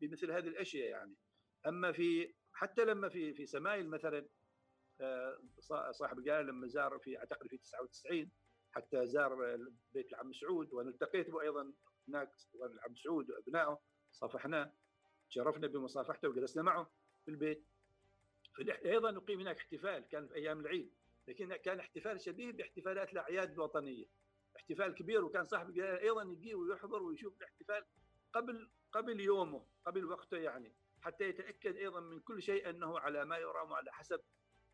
[0.00, 1.16] بمثل هذه الأشياء يعني.
[1.66, 4.28] أما في حتى لما في في سمايل مثلا
[5.00, 5.38] آه،
[5.90, 8.30] صاحب الجلالة لما زار في أعتقد في 99
[8.72, 9.58] حتى زار
[9.92, 11.72] بيت العم سعود وأنا التقيت به أيضا
[12.08, 13.80] هناك العم سعود وأبنائه
[14.12, 14.72] صافحناه
[15.28, 16.90] شرفنا بمصافحته وجلسنا معه
[17.24, 17.66] في البيت.
[18.84, 20.92] أيضا نقيم هناك احتفال كان في أيام العيد
[21.28, 24.06] لكن كان احتفال شبيه باحتفالات الأعياد الوطنية.
[24.56, 27.84] احتفال كبير وكان صاحب الجلالة أيضا يجي ويحضر ويشوف الاحتفال
[28.32, 30.74] قبل قبل يومه قبل وقته يعني.
[31.02, 34.20] حتى يتأكد أيضا من كل شيء أنه على ما يرام وعلى حسب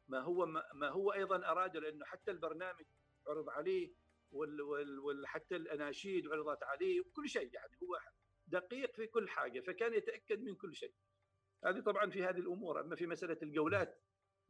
[0.09, 2.85] ما هو ما هو أيضا أراده لأنه حتى البرنامج
[3.29, 3.93] عرض عليه
[4.33, 8.01] وحتى الأناشيد عرضت عليه وكل شيء يعني هو
[8.47, 10.95] دقيق في كل حاجة فكان يتأكد من كل شيء.
[11.65, 14.01] هذه طبعا في هذه الأمور أما في مسألة الجولات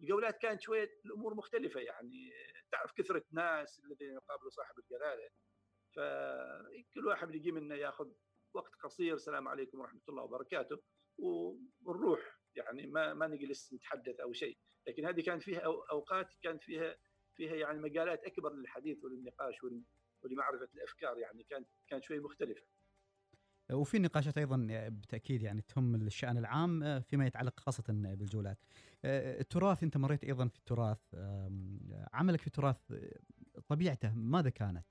[0.01, 2.33] الجولات كانت شوية الأمور مختلفة يعني
[2.73, 5.29] تعرف كثرة ناس الذين يقابلوا صاحب الجلالة
[5.97, 8.11] فكل واحد يجي منا ياخذ
[8.55, 10.83] وقت قصير السلام عليكم ورحمة الله وبركاته.
[11.19, 15.61] ونروح يعني ما ما نجلس نتحدث أو شيء لكن هذه كانت فيها
[15.91, 16.97] أوقات كانت فيها
[17.37, 19.55] فيها يعني مجالات أكبر للحديث وللنقاش
[20.23, 22.63] ولمعرفة الأفكار يعني كانت كانت شوي مختلفة
[23.73, 24.57] وفي نقاشات أيضا
[24.89, 28.59] بالتأكيد يعني تهم الشأن العام آه، فيما يتعلق خاصة بالجولات.
[29.05, 30.99] آه، التراث أنت مريت أيضا في التراث
[32.13, 33.21] عملك في التراث آه،
[33.69, 34.87] طبيعته ماذا كانت؟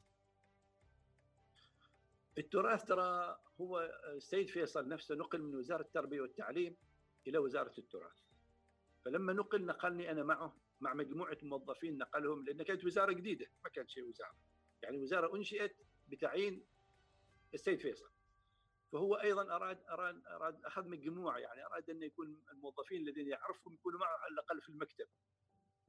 [2.38, 6.78] التراث ترى هو السيد فيصل نفسه نقل من وزارة التربية والتعليم
[7.28, 8.20] إلى وزارة التراث.
[9.06, 13.90] فلما نقل نقلني أنا معه مع مجموعة موظفين نقلهم لأن كانت وزارة جديدة ما كانت
[13.90, 14.36] شيء وزارة.
[14.82, 15.76] يعني وزارة أنشئت
[16.08, 16.66] بتعيين
[17.54, 18.10] السيد فيصل.
[18.92, 24.00] فهو أيضا اراد اراد اراد أخذ مجموعة يعني أراد انه يكون الموظفين الذين يعرفهم يكونوا
[24.00, 25.08] معه على الأقل في المكتب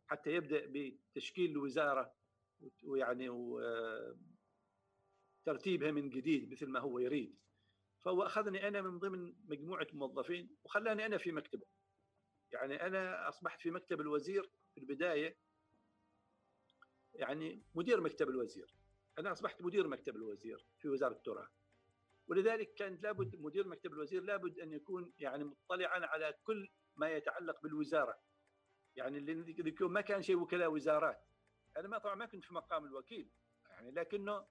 [0.07, 2.15] حتى يبدأ بتشكيل الوزارة
[2.83, 3.29] ويعني
[5.45, 7.39] ترتيبها من جديد مثل ما هو يريد.
[8.01, 11.67] فهو أخذني أنا من ضمن مجموعة موظفين وخلاني أنا في مكتبه.
[12.53, 15.37] يعني أنا أصبحت في مكتب الوزير في البداية.
[17.15, 18.75] يعني مدير مكتب الوزير.
[19.19, 21.51] أنا أصبحت مدير مكتب الوزير في وزارة التراث.
[22.27, 27.63] ولذلك كانت لابد مدير مكتب الوزير لابد أن يكون يعني مطلعا على كل ما يتعلق
[27.63, 28.19] بالوزارة.
[28.97, 31.27] يعني اللي ما كان شيء وكلاء وزارات.
[31.77, 33.31] أنا ما طبعا ما كنت في مقام الوكيل.
[33.71, 34.47] يعني لكنه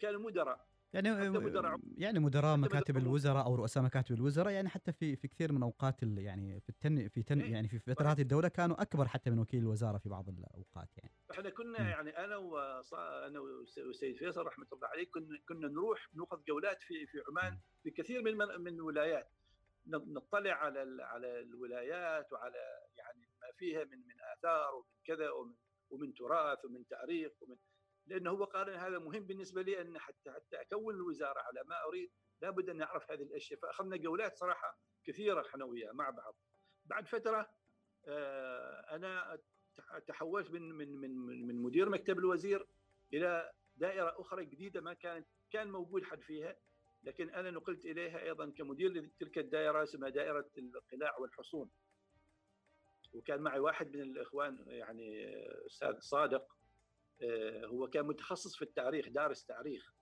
[0.00, 0.68] كان المدراء.
[0.92, 1.08] يعني
[1.98, 6.02] يعني مدراء مكاتب الوزراء أو رؤساء مكاتب الوزراء يعني حتى في في كثير من أوقات
[6.02, 9.60] يعني في التن في تن إيه، يعني في فترات الدولة كانوا أكبر حتى من وكيل
[9.60, 11.14] الوزارة في بعض الأوقات يعني.
[11.30, 12.36] إحنا كنا يعني أنا
[13.26, 13.40] أنا
[13.86, 18.22] والسيد فيصل رحمة الله عليه كنا كنا نروح نأخذ جولات في في عمان في كثير
[18.22, 19.30] من من الولايات.
[19.86, 22.58] نطلع على على الولايات وعلى
[22.96, 25.54] يعني ما فيها من من آثار ومن كذا ومن
[25.90, 27.56] ومن تراث ومن تاريخ ومن
[28.08, 32.10] لأنه هو قال هذا مهم بالنسبة لي أن حتى حتى أكون الوزارة على ما أريد
[32.42, 33.60] لابد أن أعرف هذه الأشياء.
[33.60, 36.34] فأخذنا جولات صراحة كثيرة إحنا وياه مع بعض.
[36.84, 37.50] بعد فترة
[38.08, 39.38] آه، أنا
[40.06, 42.66] تحولت من من من من مدير مكتب الوزير
[43.12, 46.56] إلى دائرة أخرى جديدة ما كانت كان موجود حد فيها
[47.04, 51.70] لكن أنا نقلت إليها أيضا كمدير لتلك الدائرة اسمها دائرة القلاع والحصون.
[53.12, 55.36] وكان معي واحد من الإخوان يعني
[55.66, 56.57] أستاذ صادق.
[57.64, 59.94] هو كان متخصص في التاريخ دارس تاريخ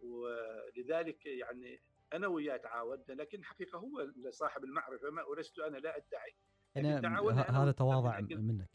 [0.00, 1.80] ولذلك يعني
[2.12, 6.34] أنا وياه تعاوننا لكن الحقيقة هو صاحب المعرفة ما ولست أنا لا أدعي.
[6.74, 6.88] يعني
[7.32, 8.68] هذا تواضع منك.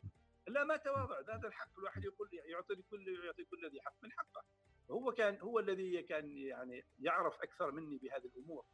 [0.48, 1.78] لا ما تواضع هذا الحق.
[1.78, 4.44] الواحد يقول يعطي كل يعطي كل ذي حق من حقه.
[4.92, 8.66] هو كان هو الذي كان يعني يعرف أكثر مني بهذه الأمور.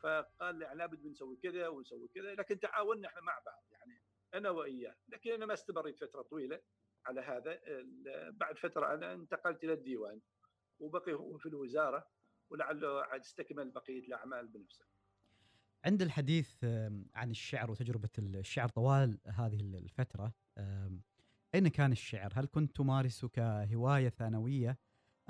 [0.00, 4.00] فقال يعني لابد نسوي كذا ونسوي كذا لكن تعاوننا إحنا مع بعض يعني
[4.34, 4.94] أنا وإياه.
[5.08, 6.60] لكن أنا ما استمريت فترة طويلة.
[7.06, 7.58] على هذا
[8.30, 10.20] بعد فترة أنا انتقلت إلى الديوان
[10.80, 12.06] وبقي هو في الوزارة
[12.50, 14.84] ولعله عاد استكمل بقية الأعمال بنفسه.
[15.84, 16.64] عند الحديث
[17.14, 20.32] عن الشعر وتجربة الشعر طوال هذه الفترة
[21.54, 24.78] أين كان الشعر؟ هل كنت تمارسه كهواية ثانوية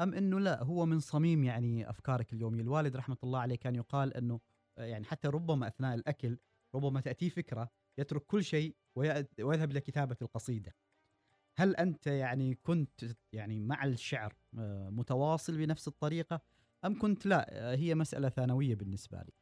[0.01, 4.14] أم إنه لا هو من صميم يعني أفكارك اليومية؟ الوالد رحمة الله عليه كان يقال
[4.14, 4.41] إنه
[4.77, 6.39] يعني حتى ربما أثناء الأكل
[6.75, 10.75] ربما تاتيه فكرة يترك كل شيء ويذهب إلى كتابة القصيدة.
[11.57, 16.40] هل أنت يعني كنت يعني مع الشعر آه، متواصل بنفس الطريقة؟
[16.84, 19.32] أم كنت لا آه، هي مسألة ثانوية بالنسبة لي؟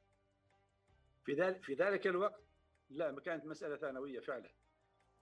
[1.25, 2.45] في ذلك في ذلك الوقت
[2.91, 4.55] لا ما كانت مسألة ثانوية فعلا.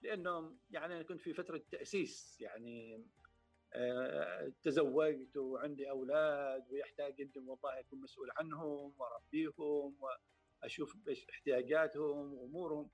[0.01, 3.05] لأنه يعني أنا كنت في فترة تأسيس يعني
[3.73, 9.97] آه، تزوجت وعندي أولاد ويحتاج اني والله أكون مسؤول عنهم وأربيهم
[10.63, 12.89] وأشوف إيش احتياجاتهم وأمورهم.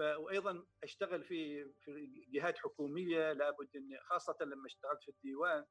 [0.00, 5.64] وأيضا أشتغل في في جهات حكومية لابد اني خاصة لما اشتغلت في الديوان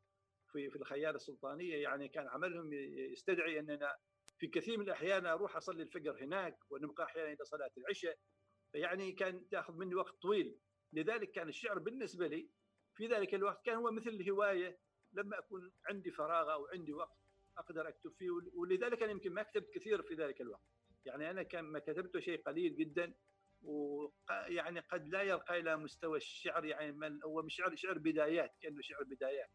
[0.51, 2.73] في في الخيالة السلطانية يعني كان عملهم
[3.13, 3.95] يستدعي إننا
[4.39, 8.17] في كثير من الأحيان أروح أصلي الفجر هناك ونبقى أحيانا إلى صلاة العشاء.
[8.71, 10.57] فيعني كان تأخذ مني وقت طويل.
[10.93, 12.49] لذلك كان الشعر بالنسبة لي
[12.95, 14.78] في ذلك الوقت كان هو مثل الهواية.
[15.13, 17.17] لما أكون عندي فراغ أو عندي وقت
[17.57, 20.67] أقدر أكتب فيه ولذلك أنا يمكن ما كتبت كثير في ذلك الوقت.
[21.05, 23.13] يعني أنا كان ما كتبته شيء قليل جدا.
[23.66, 28.82] ويعني قد لا يرقى إلى مستوى الشعر يعني من هو مش شعر شعر بدايات كأنه
[28.82, 29.49] شعر بدايات.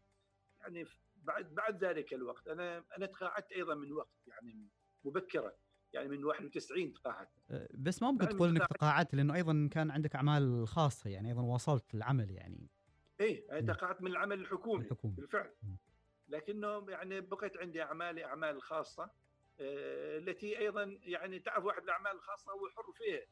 [0.61, 0.85] يعني
[1.15, 2.47] بعد بعد ذلك الوقت.
[2.47, 4.69] أنا أنا تقاعدت أيضا من وقت يعني
[5.03, 5.51] مبكرا
[5.93, 7.29] يعني من 91 تقاعدت.
[7.49, 11.41] أه، بس ما ممكن تقول إنك تقاعدت لأنه أيضا كان عندك أعمال خاصة يعني أيضا
[11.41, 12.69] واصلت العمل يعني.
[13.19, 15.15] إيه تقاعدت من العمل الحكومي الحكومي.
[15.15, 15.53] بالفعل.
[16.27, 19.03] لكنه يعني بقيت عندي اعمالي أعمال خاصة
[19.59, 23.25] أه، التي أيضا يعني تعرف واحد الأعمال الخاصة هو حر فيها.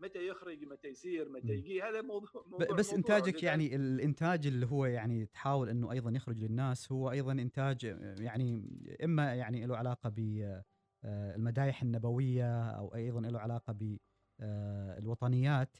[0.00, 4.66] متى يخرج متى يصير متى يجي هذا موضوع, موضوع بس موضوع إنتاجك يعني الإنتاج اللي
[4.66, 7.84] هو يعني تحاول إنه أيضا يخرج للناس هو أيضا إنتاج
[8.18, 8.62] يعني
[9.04, 10.08] إما يعني له علاقة
[11.04, 13.96] بالمدايح النبوية أو أيضا له علاقة
[14.38, 15.76] بالوطنيات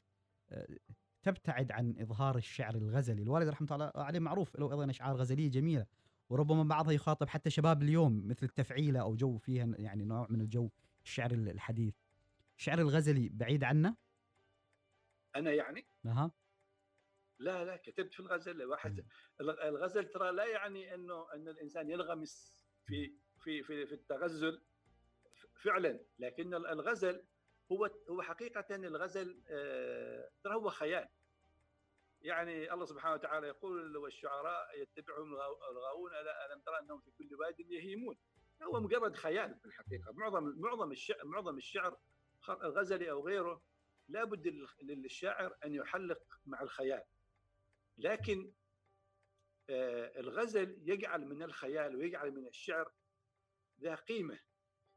[1.23, 5.87] تبتعد عن إظهار الشعر الغزلي، الوالد رحمة الله عليه معروف له أيضا أشعار غزلية جميلة
[6.31, 10.69] وربما بعضها يخاطب حتى شباب اليوم مثل التفعيله أو جو فيها يعني نوع من الجو
[11.05, 11.95] الشعر الحديث.
[12.59, 13.97] الشعر الغزلي بعيد عنه؟
[15.37, 16.31] أنا يعني؟ أها.
[17.39, 19.07] لا لا كتبت في الغزل واحد
[19.41, 22.55] الغزل ترى لا يعني إنه إن الإنسان ينغمس
[22.87, 24.63] في في في في التغزل
[25.63, 27.25] فعلا لكن الغزل
[27.73, 31.09] هو هو حقيقة الغزل آه، ترى هو خيال.
[32.23, 35.35] يعني الله سبحانه وتعالى يقول والشعراء يتبعهم
[35.71, 38.17] الغاوون ألا ألم ترى أنهم في كل واد يهيمون؟
[38.63, 40.13] هو مجرد خيال في الحقيقة.
[40.13, 42.01] معظم معظم الشعر معظم الشعر
[42.49, 43.63] الغزلي أو غيره
[44.13, 47.03] لابد للشاعر أن يحلق مع الخيال.
[47.99, 48.53] لكن
[49.71, 52.93] آه، الغزل يجعل من الخيال ويجعل من الشعر
[53.81, 54.41] ذا قيمة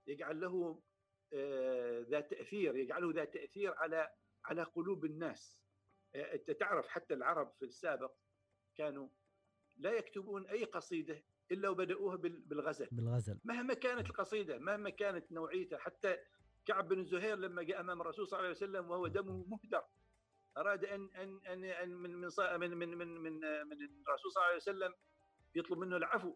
[0.08, 0.82] يجعل له
[1.34, 4.14] آه، ذا تأثير يجعله ذا تأثير على
[4.46, 5.60] على قلوب الناس.
[6.16, 8.14] آه، أنت تعرف حتى العرب في السابق
[8.76, 9.10] كانوا
[9.78, 12.88] لا يكتبون أي قصيدة إلا وبدأوها بالغزل.
[12.92, 13.40] بالغزل.
[13.44, 16.18] مهما كانت القصيدة مهما كانت نوعيتها حتى
[16.66, 19.84] كعب بن زهير لما جاء أمام الرسول صلى الله عليه وسلم وهو دمه مهدر.
[20.58, 23.40] أراد ان ان ان, من من من من من, من,
[23.70, 24.94] من الرسول صلى الله عليه وسلم
[25.56, 26.36] يطلب منه العفو.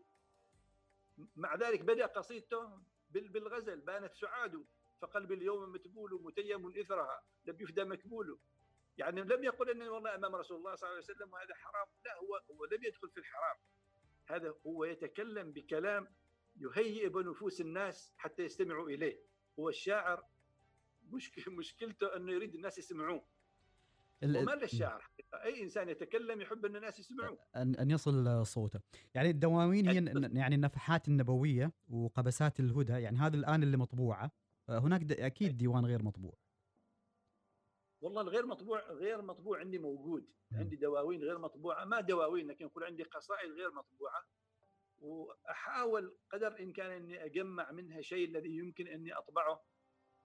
[1.36, 3.82] مع ذلك بدأ قصيدته بالغزل.
[3.82, 4.65] بانت سعاد
[5.01, 7.23] فقلبي اليوم متبول متيم إثرها.
[7.45, 8.39] لم يفدى مكبول
[8.97, 11.88] يعني لم يقل انه والله أمام رسول الله صلى الله عليه وسلم وهذا حرام.
[12.05, 13.57] لا هو هو لم يدخل في الحرام.
[14.30, 16.07] هذا هو يتكلم بكلام
[16.55, 19.19] يهيئ بنفوس الناس حتى يستمعوا إليه.
[19.60, 20.24] هو الشاعر
[21.12, 23.24] مشكلة مشكلته أنه يريد الناس يسمعوه.
[24.24, 27.39] وما للشاعر أي إنسان يتكلم يحب أن الناس يسمعوه.
[27.55, 28.80] ان أن يصل صوته.
[29.14, 32.93] يعني الدواوين هي يعني النفحات النبوية وقبسات الهدى.
[32.93, 34.32] يعني هذا الآن اللي مطبوعة.
[34.70, 36.34] هناك أكيد ديوان غير مطبوع.
[38.01, 40.26] والله الغير مطبوع غير مطبوع عندي موجود.
[40.51, 41.86] عندي دواوين غير مطبوعة.
[41.86, 44.26] ما دواوين لكن يقول عندي قصائد غير مطبوعة.
[45.00, 49.64] وأحاول قدر الإمكان إني أجمع منها شيء الذي يمكن إني أطبعه.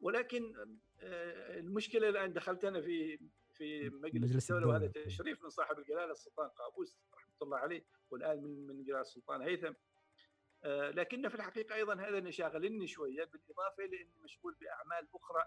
[0.01, 0.55] ولكن
[1.01, 3.19] آه، المشكلة الآن دخلت أنا في
[3.53, 8.43] في مجلس, مجلس الدولة وهذا تشريف من صاحب الجلالة السلطان قابوس رحمة الله عليه والآن
[8.43, 9.73] من من جلالة السلطان هيثم.
[10.65, 15.45] آه، لكن في الحقيقة أيضا هذا اللي شاغلني شوية بالإضافة لأني مشغول بأعمال أخرى.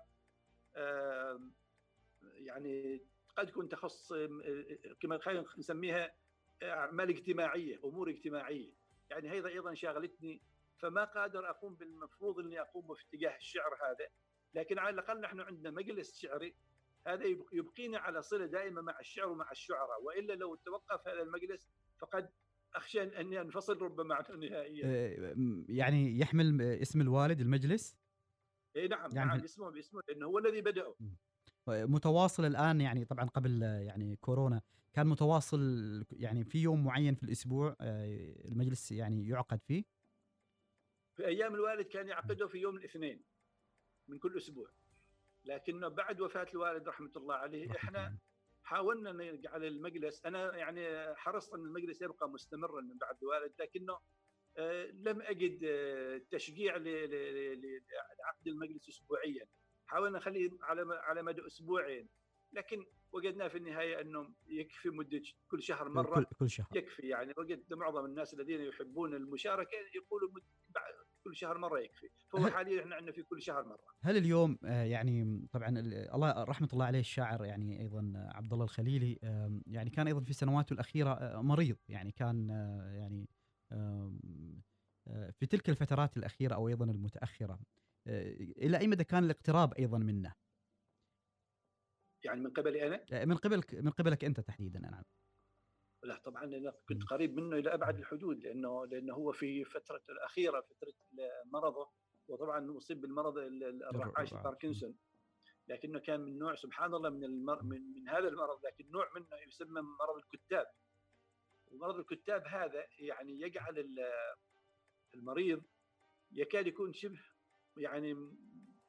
[2.22, 3.02] يعني
[3.38, 4.14] قد تكون تخص
[5.00, 6.16] كما خلينا نسميها
[6.64, 8.72] أعمال اجتماعية أمور اجتماعية.
[9.10, 10.42] يعني هذا أيضا شاغلتني.
[10.82, 14.08] فما قادر أقوم بالمفروض إني أقوم في اتجاه الشعر هذا.
[14.54, 16.56] لكن على الأقل نحن عندنا مجلس شعري.
[17.08, 20.04] هذا يبقينا على صلة دائمة مع الشعر ومع الشعراء.
[20.04, 21.70] وإلا لو توقف هذا المجلس
[22.02, 22.30] فقد
[22.76, 24.86] أخشى اني انفصل ربما عنه نهائيا.
[24.86, 25.36] آه،
[25.70, 27.98] يعني يحمل اسم الوالد المجلس؟
[28.76, 30.96] اي نعم يعني نعم اسمه باسمه لأنه هو الذي بدأه.
[31.68, 34.62] متواصل الآن يعني طبعا قبل يعني كورونا
[34.94, 35.60] كان متواصل
[36.12, 39.84] يعني في يوم معين في الأسبوع آه، المجلس يعني يعقد فيه؟
[41.16, 43.24] في أيام الوالد كان يعقده في يوم الاثنين
[44.08, 44.70] من كل أسبوع.
[45.46, 48.18] لكنه بعد وفاة الوالد رحمة الله عليه إحنا
[48.64, 54.00] حاولنا نجعل المجلس أنا يعني حرصت أن المجلس يبقى مستمرا من بعد الوالد لكنه
[54.58, 59.48] آه، لم أجد آه، تشجيع لعقد المجلس اسبوعيا.
[59.88, 62.10] حاولنا نخليه على على مدى أسبوعين
[62.54, 66.16] لكن وجدنا في النهاية انه يكفي مدة كل شهر مرة.
[66.16, 66.68] كل, كل شهر.
[66.76, 70.30] يكفي يعني وجدت معظم الناس الذين يحبون المشاركة يقولوا
[71.24, 72.10] كل شهر مرة يكفي.
[72.30, 73.86] فهو حاليا إحنا عندنا في كل شهر مرة.
[74.02, 75.70] هل اليوم آه، يعني طبعا
[76.14, 79.20] الله رحمة الله عليه الشاعر يعني أيضا عبد الله الخليلي
[79.68, 81.78] يعني كان أيضا في سنواته الأخيرة آه، مريض.
[81.90, 83.28] يعني كان آه، يعني
[85.32, 87.60] في تلك الفترات الأخيرة أو أيضا المتأخرة.
[88.08, 90.36] إلى أي مدى كان الاقتراب أيضا منه؟
[92.24, 95.04] يعني من قبلي أنا؟ من قبلك من قبلك أنت تحديدا نعم.
[96.04, 100.62] لا طبعا أنا كنت قريب منه إلى أبعد الحدود لأنه لأنه هو في فترة الأخيرة
[100.62, 100.94] فترة
[101.46, 101.90] مرضه
[102.28, 104.96] وطبعا أصيب بالمرض الرعاش باركنسون
[105.68, 107.64] لكنه كان من نوع سبحان الله من المر...
[107.64, 110.68] من, من هذا المرض لكن نوع منه يسمى مرض الكتاب
[111.68, 113.96] ومرض الكتاب هذا يعني يجعل
[115.14, 115.64] المريض
[116.32, 117.20] يكاد يكون شبه
[117.78, 118.32] يعني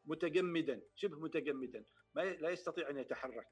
[0.04, 1.84] متجمدا شبه متجمدا
[2.14, 3.48] ما لا يستطيع أن يتحرك.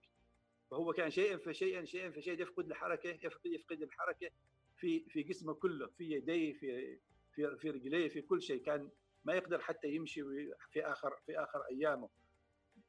[0.70, 4.30] فهو كان شيئا فشيئا شيئا فشيئا يفقد الحركة يفقد يفقد الحركة
[4.76, 6.98] في في جسمه كله في يديه في
[7.32, 8.62] في في رجليه في كل شيء.
[8.62, 8.90] كان
[9.24, 10.22] ما يقدر حتى يمشي
[10.70, 12.08] في آخر في آخر أيامه.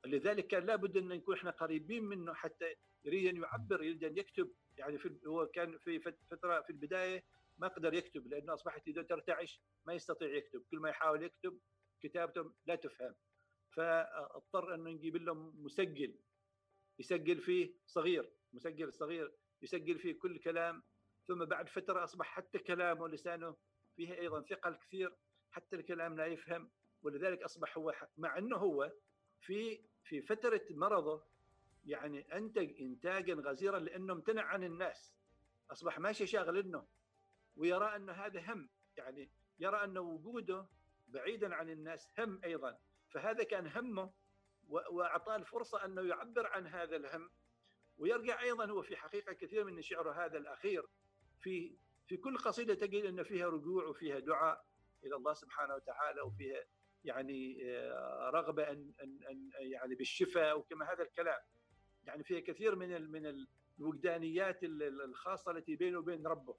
[0.06, 2.76] لذلك كان لابد أن نكون إحنا قريبين منه حتى
[3.06, 4.52] يريد أن يعبر يريد أن يكتب.
[4.78, 7.24] يعني في هو كان في فترة في البداية
[7.58, 10.64] ما قدر يكتب لأنه أصبحت يده ترتعش ما يستطيع يكتب.
[10.72, 11.60] كل ما يحاول يكتب
[12.02, 13.16] كتابته لا تفهم.
[13.72, 16.16] فاضطر إنه نجيب له مسجل
[17.00, 19.32] يسجل فيه صغير مسجل صغير
[19.62, 20.84] يسجل فيه كل كلام.
[21.28, 23.56] ثم بعد فترة أصبح حتى كلامه ولسانه
[23.96, 25.16] فيه أيضا ثقل كثير
[25.52, 26.72] حتى الكلام لا يفهم.
[27.04, 28.92] ولذلك أصبح هو مع إنه هو
[29.40, 31.24] في في فترة مرضه
[31.86, 35.16] يعني أنتج انتاجا غزيرا لأنه امتنع عن الناس.
[35.72, 36.88] أصبح ماشي شاغل إنه
[37.56, 38.70] ويرى انه هذا هم.
[38.98, 39.30] يعني
[39.60, 40.68] يرى أن وجوده
[41.16, 42.78] بعيدا عن الناس هم أيضا.
[43.10, 44.12] فهذا كان همه
[44.68, 47.30] وأعطاه الفرصة أنه يعبر عن هذا الهم.
[47.98, 50.86] ويرجع أيضا هو في حقيقة كثير من شعره هذا الأخير.
[51.40, 51.76] في
[52.08, 54.66] في كل قصيدة تجد أن فيها رجوع وفيها دعاء
[55.04, 56.64] إلى الله سبحانه وتعالى وفيها
[57.04, 61.40] يعني آه، رغبة ان ان, أن يعني بالشفاء وكما هذا الكلام.
[62.04, 63.48] يعني فيها كثير من من ال
[63.80, 66.56] الوجدانيات الخاصة التي بينه وبين ربه.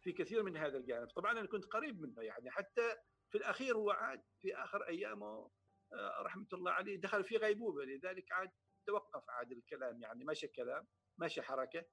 [0.00, 1.08] في كثير من هذا الجانب.
[1.08, 2.96] طبعا أنا كنت قريب منه يعني حتى
[3.32, 5.50] في الأخير هو عاد في آخر أيامه
[5.92, 8.50] آه، رحمة الله عليه دخل في غيبوبة لذلك عاد
[8.86, 10.86] توقف عاد الكلام يعني ماشي كلام
[11.18, 11.84] ماشي حركة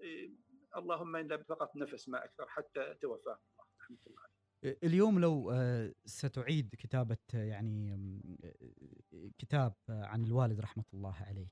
[0.00, 0.30] إيه،
[0.76, 3.38] اللهم الا فقط نفس ما أكثر حتى توفاه الله
[3.80, 8.20] رحمة الله عليه اليوم لو آه، ستعيد كتابة يعني
[9.38, 11.48] كتاب عن الوالد رحمة الله عليه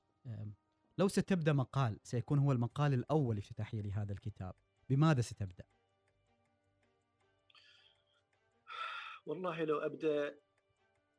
[0.97, 4.53] لو ستبدأ مقال سيكون هو المقال الأول افتتاحية لهذا الكتاب
[4.89, 5.63] بماذا ستبدأ؟
[9.25, 10.39] والله لو أبدأ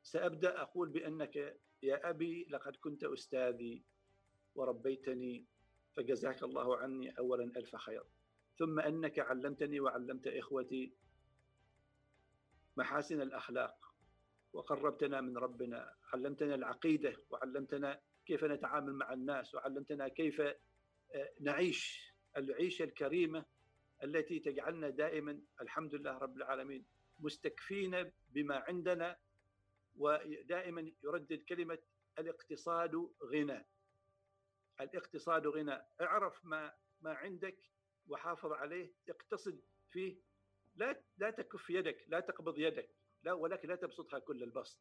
[0.02, 1.36] سأبدأ أقول بأنك
[1.82, 3.84] يا أبي لقد كنت أستاذي
[4.54, 5.46] وربيتني
[5.96, 8.04] فجزاك الله عني أولا ألف خير.
[8.58, 10.94] ثم أنك علمتني وعلمت إخوتي
[12.76, 13.94] محاسن الأخلاق
[14.52, 22.82] وقربتنا من ربنا علمتنا العقيدة وعلمتنا كيف نتعامل مع الناس وعلمتنا كيف آه، نعيش العيشة
[22.82, 23.44] الكريمة
[24.04, 26.84] التي تجعلنا دائما الحمد لله رب العالمين.
[27.18, 29.18] مستكفين بما عندنا
[29.96, 31.78] ودائما يردد كلمة
[32.18, 33.66] الاقتصاد غنى.
[34.80, 35.82] الاقتصاد غنى.
[36.00, 37.58] اعرف ما ما عندك
[38.08, 38.92] وحافظ عليه.
[39.08, 39.60] اقتصد
[39.90, 40.16] فيه.
[40.76, 42.90] لا لا تكف يدك لا تقبض يدك
[43.22, 44.78] لا ولكن لا تبسطها كل البسط.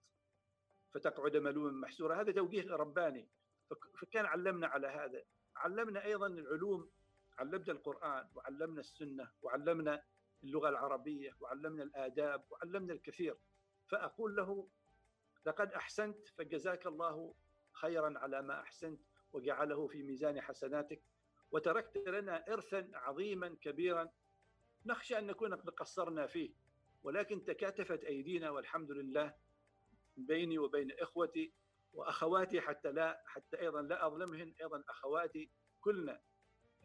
[0.94, 3.28] فتقعد ملوما محسورا هذا توجيه رباني.
[4.02, 5.24] فكان علمنا على هذا.
[5.56, 6.92] علمنا أيضا العلوم
[7.38, 10.04] علمنا القرآن وعلمنا السنة وعلمنا
[10.44, 13.38] اللغة العربية وعلمنا الآداب وعلمنا الكثير.
[13.88, 14.68] فأقول له
[15.46, 17.34] لقد أحسنت فجزاك الله
[17.74, 19.02] خيرا على ما أحسنت
[19.34, 21.02] وجعله في ميزان حسناتك
[21.52, 24.10] وتركت لنا ارثا عظيما كبيرا.
[24.86, 26.54] نخشى أن نكون قد قصرنا فيه
[27.04, 29.34] ولكن تكاتفت أيدينا والحمد لله
[30.18, 31.54] بيني وبين إخوتي
[31.94, 35.50] وأخواتي حتى لا حتى أيضا لا أظلمهن أيضا أخواتي
[35.82, 36.22] كلنا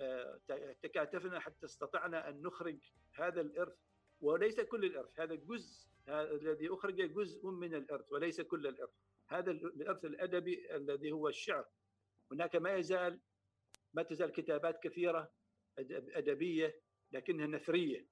[0.01, 0.41] آه،
[0.83, 2.79] تكاتفنا حتى استطعنا أن نخرج
[3.15, 3.77] هذا الإرث
[4.21, 8.95] وليس كل الإرث هذا جزء الذي أخرج جزء من الإرث وليس كل الإرث.
[9.29, 11.65] هذا الإرث الأدبي الذي هو الشعر.
[12.33, 13.21] هناك ما يزال
[13.95, 15.33] ما تزال كتابات كثيرة
[15.79, 16.81] أدبية
[17.13, 18.07] لكنها نثرية.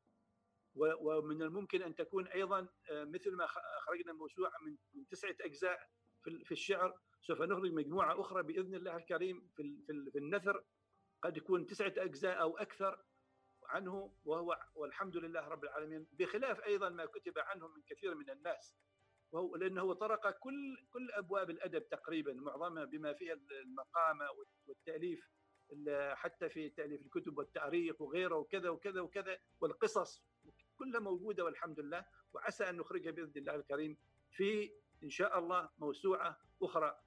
[0.74, 3.44] ومن الممكن أن تكون أيضا آه، مثل ما
[3.78, 4.52] أخرجنا موسوعه
[4.94, 5.88] من تسعة أجزاء
[6.44, 6.98] في الشعر.
[7.22, 9.82] سوف نخرج مجموعة أخرى بإذن الله الكريم في
[10.12, 10.64] في النثر.
[11.22, 13.04] قد يكون تسعة أجزاء أو أكثر.
[13.68, 18.74] عنه وهو والحمد لله رب العالمين بخلاف أيضا ما كتب عنه من كثير من الناس
[19.32, 24.26] وهو لأنه طرق كل كل أبواب الأدب تقريبا معظمها بما فيها المقامه
[24.66, 25.30] والتأليف
[26.14, 30.22] حتى في تأليف الكتب والتاريخ وغيره وكذا وكذا وكذا والقصص
[30.78, 33.98] كلها موجودة والحمد لله وعسى أن نخرجها بإذن الله الكريم
[34.30, 34.72] في
[35.04, 36.98] إن شاء الله موسوعة أخرى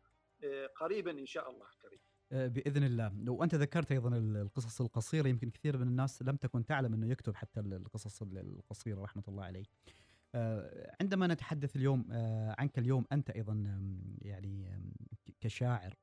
[0.43, 1.99] آه، قريبا إن شاء الله الكريم.
[2.31, 3.31] آه، بإذن الله.
[3.31, 7.59] وأنت ذكرت أيضا القصص القصيرة يمكن كثير من الناس لم تكن تعلم أنه يكتب حتى
[7.59, 9.63] القصص القصيرة رحمة الله عليه.
[10.35, 12.05] آه، عندما نتحدث اليوم
[12.59, 13.53] عنك اليوم أنت أيضا
[14.21, 14.83] يعني
[15.41, 15.95] كشاعر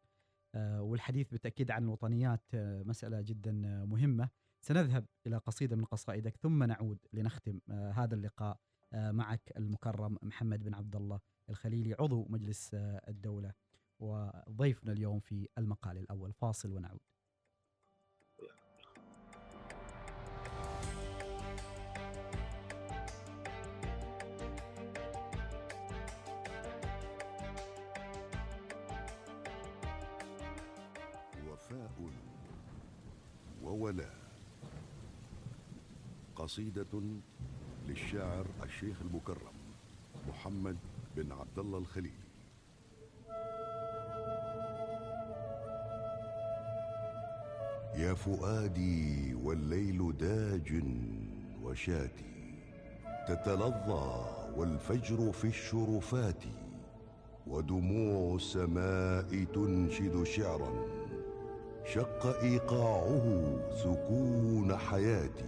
[0.57, 3.53] والحديث بالتأكيد عن الوطنيات مسألة جدا
[3.85, 4.29] مهمة.
[4.61, 8.61] سنذهب إلى قصيدة من قصائدك ثم نعود لنختم هذا اللقاء
[8.93, 11.21] معك المكرم محمد بن عبد الله
[11.51, 13.53] الخليلي عضو مجلس الدولة.
[14.01, 17.01] وضيفنا اليوم في المقال الأول فاصل ونعود.
[31.49, 32.11] وفاء
[33.63, 34.19] وولاء.
[36.37, 37.03] قصيدة
[37.87, 39.55] للشاعر الشيخ المكرم
[40.29, 40.77] محمد
[41.17, 42.28] بن عبد الله الخليل.
[47.99, 50.83] يا فؤادي والليل داج
[51.63, 52.25] وشاتي
[53.29, 54.25] تتلظى
[54.57, 56.43] والفجر في الشرفات
[57.47, 60.71] ودموع السماء تنشد شعرا
[61.95, 63.43] شق إيقاعه
[63.83, 65.45] سكون حياتي.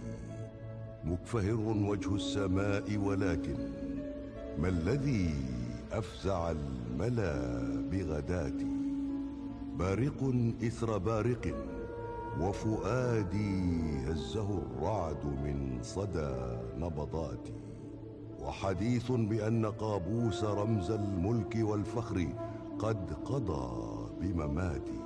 [1.05, 3.57] مكفهر وجه السماء ولكن
[4.59, 5.35] ما الذي
[5.91, 8.71] أفزع الملا بغداتي؟
[9.79, 10.33] بارق
[10.63, 11.70] إثر بارق
[12.39, 17.53] وفؤادي هزه الرعد من صدى نبضاتي.
[18.39, 22.27] وحديث بأن قابوس رمز الملك والفخر
[22.79, 25.01] قد قضى بمماتي.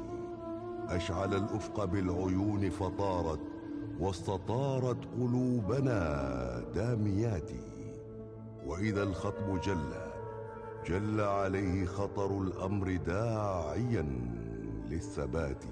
[0.90, 3.40] أشعل الأفق بالعيون فطارت
[4.00, 6.00] واستطارت قلوبنا
[6.76, 7.60] دامياتي.
[8.68, 9.94] وإذا الخطب جل
[10.88, 14.06] جل عليه خطر الأمر داعيا
[14.90, 15.64] للثبات.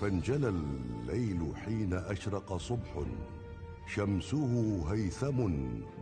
[0.00, 3.02] فانجلى الليل حين أشرق صبح.
[3.86, 5.50] شمسه هيثم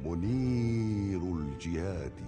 [0.05, 2.19] منير الجهات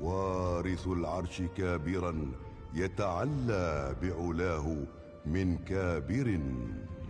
[0.00, 2.32] وارث العرش كابرا
[2.74, 4.76] يتعلى بعلاه
[5.26, 6.40] من كابر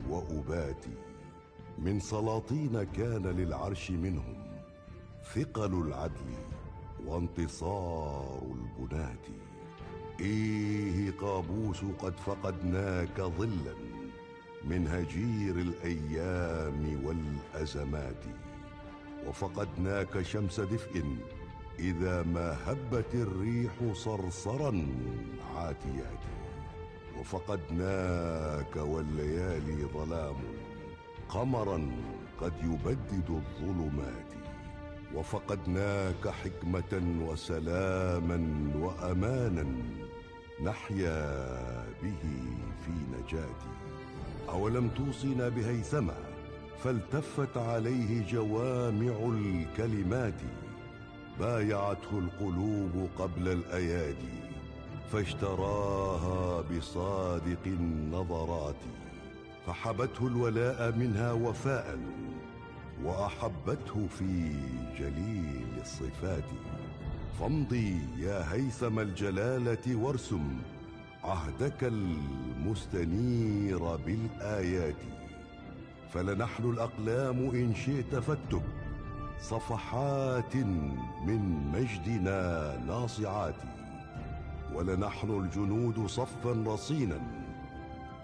[0.09, 0.85] وأبات.
[1.79, 4.37] من سلاطين كان للعرش منهم
[5.35, 6.31] ثقل العدل
[7.07, 9.26] وانتصار البنات.
[10.21, 13.75] إيه قابوس قد فقدناك ظلا
[14.64, 18.25] من هجير الأيام والأزمات
[19.27, 21.05] وفقدناك شمس دفء
[21.79, 24.87] إذا ما هبت الريح صرصرا
[25.57, 26.23] عاتيات
[27.21, 30.37] وفقدناك والليالي ظلام
[31.29, 31.91] قمرا
[32.41, 34.29] قد يبدد الظلمات
[35.14, 39.66] وفقدناك حكمة وسلاما وأمانا
[40.65, 41.47] نحيا
[42.03, 42.23] به
[42.85, 43.73] في نجاتي.
[44.49, 46.15] أولم توصنا بهيثمة
[46.85, 50.41] فالتفت عليه جوامع الكلمات.
[51.41, 54.39] بايعته القلوب قبل الأيادي
[55.13, 58.83] فاشتراها بصادق النظرات.
[59.67, 61.99] فحبته الولاء منها وفاء
[63.05, 64.53] وأحبته في
[64.99, 66.45] جليل الصفات.
[67.41, 70.59] فامضي يا هيثم الجلالة وارسم
[71.24, 72.76] عهدك المستنير
[73.97, 74.97] بالآيات.
[76.14, 78.62] فلنحن الأقلام إن شئت فاكتب
[79.41, 80.57] صفحات
[81.26, 83.55] من مجدنا ناصعات.
[84.74, 87.20] ولنحن الجنود صفا رصينا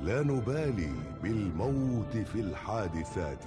[0.00, 0.92] لا نبالي
[1.22, 3.44] بالموت في الحادثات.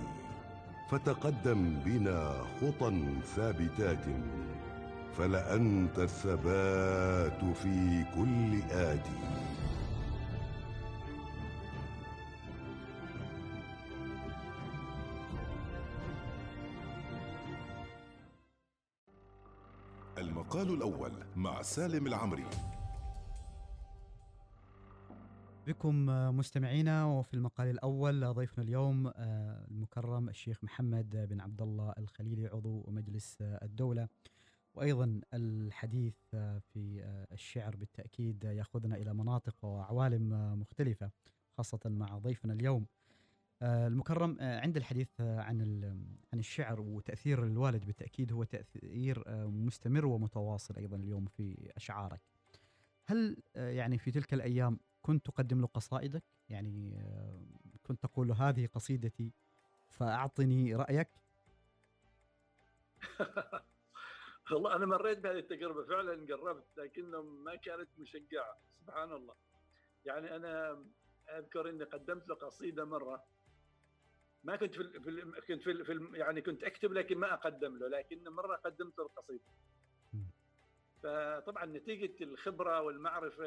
[0.90, 3.04] فتقدم بنا خطى
[3.36, 4.06] ثابتات.
[5.18, 9.18] فلأنت الثبات في كل آتي
[20.18, 22.46] المقال الأول مع سالم العمري.
[25.68, 26.06] بكم
[26.38, 29.12] مستمعينا وفي المقال الأول ضيفنا اليوم
[29.72, 34.08] المكرم الشيخ محمد بن عبد الله الخليلي عضو مجلس الدولة.
[34.78, 36.16] وأيضا الحديث
[36.60, 41.12] في الشعر بالتأكيد يأخذنا إلى مناطق وعوالم مختلفة
[41.58, 42.86] خاصة مع ضيفنا اليوم.
[43.62, 45.84] المكرم عند الحديث عن
[46.34, 52.22] عن الشعر وتأثير الوالد بالتأكيد هو تأثير مستمر ومتواصل أيضا اليوم في أشعارك.
[53.06, 57.04] هل يعني في تلك الأيام كنت تقدم له قصائدك؟ يعني
[57.84, 59.34] كنت تقول هذه قصيدتي
[59.90, 61.10] فأعطني رأيك؟
[64.52, 69.36] والله أنا مريت بهذه التجربة فعلا قربت لكنه ما كانت مشجعة سبحان الله.
[70.06, 70.86] يعني أنا
[71.30, 73.26] أذكر إني قدمت له قصيدة مرة.
[74.44, 77.18] ما كنت في, ال في ال كنت في, ال في ال يعني كنت أكتب لكن
[77.18, 79.44] ما أقدم له لكن مرة قدمت له القصيدة.
[81.04, 83.46] فطبعا نتيجة الخبرة والمعرفة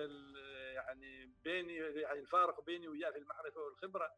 [0.74, 4.10] يعني بيني يعني الفارق بيني وياه في المعرفة والخبرة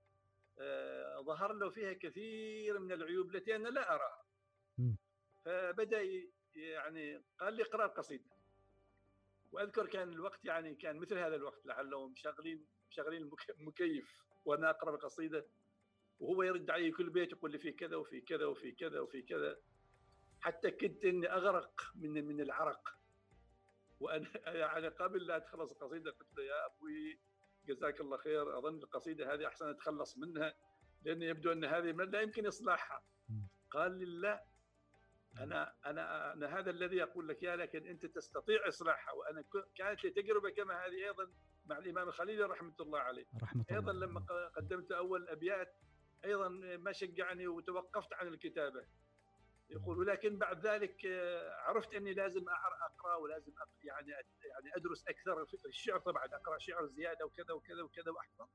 [0.61, 4.25] آه ظهر له فيها كثير من العيوب التي أنا لا أراها.
[5.45, 6.03] فبدأ
[6.57, 8.31] يعني قال لي اقرا القصيده.
[9.53, 15.47] وأذكر كان الوقت يعني كان مثل هذا الوقت لعله مشغلين مشغلين المكيف وأنا أقرأ القصيده
[16.21, 19.57] وهو يرد علي كل بيت يقول لي في كذا وفي كذا وفي كذا وفي كذا.
[20.41, 22.99] حتى كنت إني أغرق من من العرق.
[24.01, 27.19] وأنا يعني قبل لا تخلص القصيدة قلت له يا أبوي
[27.67, 30.55] جزاك الله خير أظن القصيدة هذه أحسن أتخلص منها
[31.03, 33.03] لأن يبدو أن هذه لا يمكن إصلاحها.
[33.71, 34.52] قال لي لا
[35.41, 40.11] أنا أنا أنا هذا الذي أقول لك إياه لكن أنت تستطيع اصلاحها وأنا كانت لي
[40.11, 41.33] تجربة كما هذه أيضا
[41.67, 43.27] مع الإمام الخليلي رحمة الله عليه.
[43.43, 44.07] رحمة أيضا الله.
[44.07, 45.77] لما قدمت أول أبيات
[46.25, 48.87] أيضا ما شجعني وتوقفت عن الكتابة.
[49.71, 51.07] يقول ولكن بعد ذلك
[51.67, 52.45] عرفت أني لازم
[52.83, 53.53] أقرأ ولازم
[53.85, 54.11] يعني
[54.45, 58.49] يعني أدرس أكثر في الشعر طبعا أقرأ شعر زيادة وكذا وكذا وكذا وأحفظ.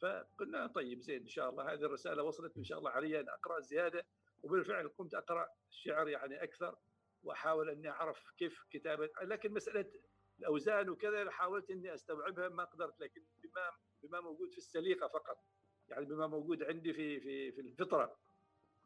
[0.00, 3.60] فقلنا طيب زين إن شاء الله هذه الرسالة وصلت إن شاء الله علي أن أقرأ
[3.60, 4.06] زيادة.
[4.42, 6.76] وبالفعل قمت أقرأ الشعر يعني أكثر
[7.22, 9.92] وأحاول أني أعرف كيف كتابة لكن مسألة
[10.38, 13.70] الأوزان وكذا حاولت أني أستوعبها ما قدرت لكن بما
[14.02, 15.44] بما موجود في السليقة فقط
[15.88, 18.16] يعني بما موجود عندي في في في الفطرة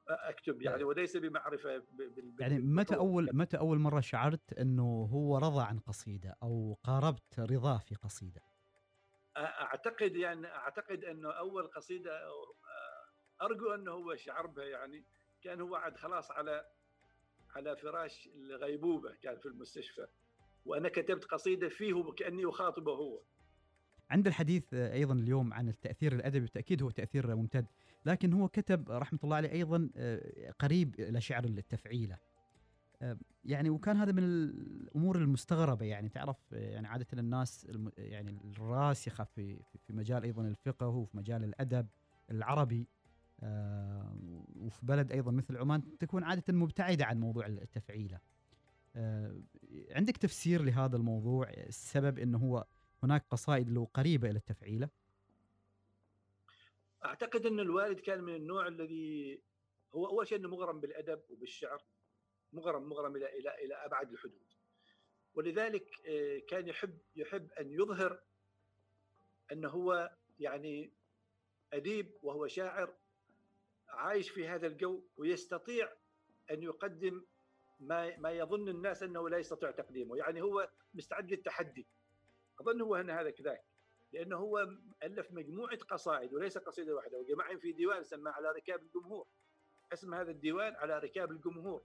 [0.09, 5.63] أكتب يعني وليس بمعرفة بال يعني متى أول متى أول مرة شعرت أنه هو رضى
[5.63, 8.43] عن قصيدة أو قاربت رضاه في قصيدة؟
[9.37, 12.21] أعتقد يعني أعتقد أنه أول قصيدة
[13.43, 15.07] أرجو أنه هو شعر بها يعني.
[15.43, 16.65] كان هو عاد خلاص على
[17.57, 20.07] على فراش الغيبوبة كان في المستشفى.
[20.67, 23.21] وأنا كتبت قصيدة فيه كاني أخاطبه هو.
[24.11, 27.67] عند الحديث أيضا اليوم عن التأثير الأدبي بالتأكيد هو تأثير ممتد.
[28.07, 29.91] لكن هو كتب رحمة الله عليه أيضا
[30.59, 32.19] قريب إلى شعر التفعيلة.
[33.45, 37.67] يعني وكان هذا من الأمور المستغربة يعني تعرف يعني عادة الناس
[37.99, 41.87] يعني الراسخة في في مجال أيضا الفقه وفي مجال الأدب
[42.31, 42.81] العربي.
[42.81, 43.02] آه،
[44.57, 48.21] وفي بلد أيضا مثل عمان تكون عادة مبتعدة عن موضوع التفعيلة.
[48.97, 49.43] آه،
[49.91, 52.65] عندك تفسير لهذا الموضوع السبب إنه هو
[53.03, 54.89] هناك قصائد له قريبة إلى التفعيلة؟
[57.05, 59.41] أعتقد إن الوالد كان من النوع الذي
[59.95, 61.83] هو أول شيء إنه مغرم بالأدب وبالشعر
[62.53, 64.47] مغرم مغرم إلى إلى إلى أبعد الحدود
[65.35, 68.23] ولذلك آه، كان يحب يحب أن يظهر
[69.53, 70.93] إنه هو يعني
[71.73, 72.95] أديب وهو شاعر
[73.93, 75.93] عايش في هذا الجو ويستطيع
[76.51, 77.25] أن يقدم
[77.81, 81.87] ما ما يظن الناس أنه لا يستطيع تقديمه، يعني هو مستعد للتحدي.
[82.61, 83.65] أظن هو أن هذا كذلك،
[84.13, 84.59] لأنه هو
[85.03, 89.27] ألف مجموعة قصائد وليس قصيدة واحدة وجمعهم في ديوان سماه على ركاب الجمهور.
[89.93, 91.83] اسم هذا الديوان على ركاب الجمهور،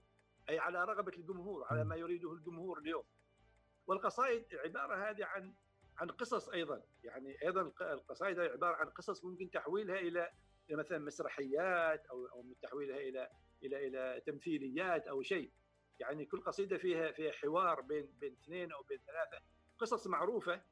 [0.48, 3.04] أي على رغبة الجمهور، على ما يريده الجمهور اليوم.
[3.86, 5.54] والقصائد العباره هذه عن
[5.96, 10.30] عن قصص أيضا، يعني أيضا القصائد عبارة عن قصص ممكن تحويلها إلى
[10.76, 13.30] مثلا مسرحيات أو أو تحويلها إلى
[13.62, 15.52] إلى إلى تمثيليات أو شيء.
[15.98, 19.44] يعني كل قصيدة فيها فيها حوار بين بين اثنين أو بين ثلاثة.
[19.78, 20.62] قصص معروفة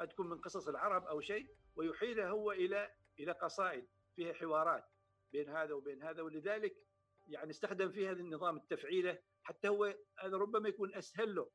[0.00, 3.86] قد تكون من قصص العرب أو شيء ويحيلها هو إلى إلى قصائد
[4.16, 4.84] فيها حوارات
[5.32, 6.22] بين هذا وبين هذا.
[6.22, 6.76] ولذلك
[7.28, 11.50] يعني استخدم في هذا النظام التفعيلة حتى هو هذا ربما يكون أسهل له.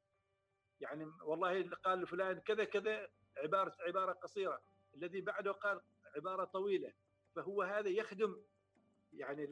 [0.80, 4.62] يعني والله قال فلان كذا كذا عباره عبارة قصيرة.
[4.96, 5.82] الذي بعده قال
[6.16, 6.94] عبارة طويلة.
[7.36, 8.42] فهو هذا يخدم
[9.14, 9.48] يعني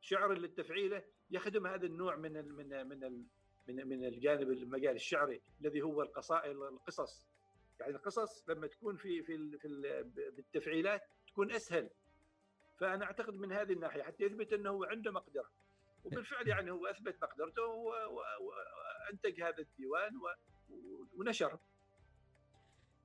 [0.00, 3.26] الشعر التفعيله يخدم هذا النوع من ال من من ال
[3.68, 7.26] من من الجانب المجال الشعري الذي هو القصائد القصص.
[7.80, 9.68] يعني القصص لما تكون في في في
[10.36, 11.90] بالتفعيلات تكون أسهل.
[12.80, 15.50] فأنا أعتقد من هذه الناحية حتى يثبت أنه عنده مقدرة.
[16.04, 20.12] وبالفعل يعني هو أثبت مقدرته وأنتج هذا الديوان
[21.18, 21.52] ونشر.
[21.52, 21.60] آه،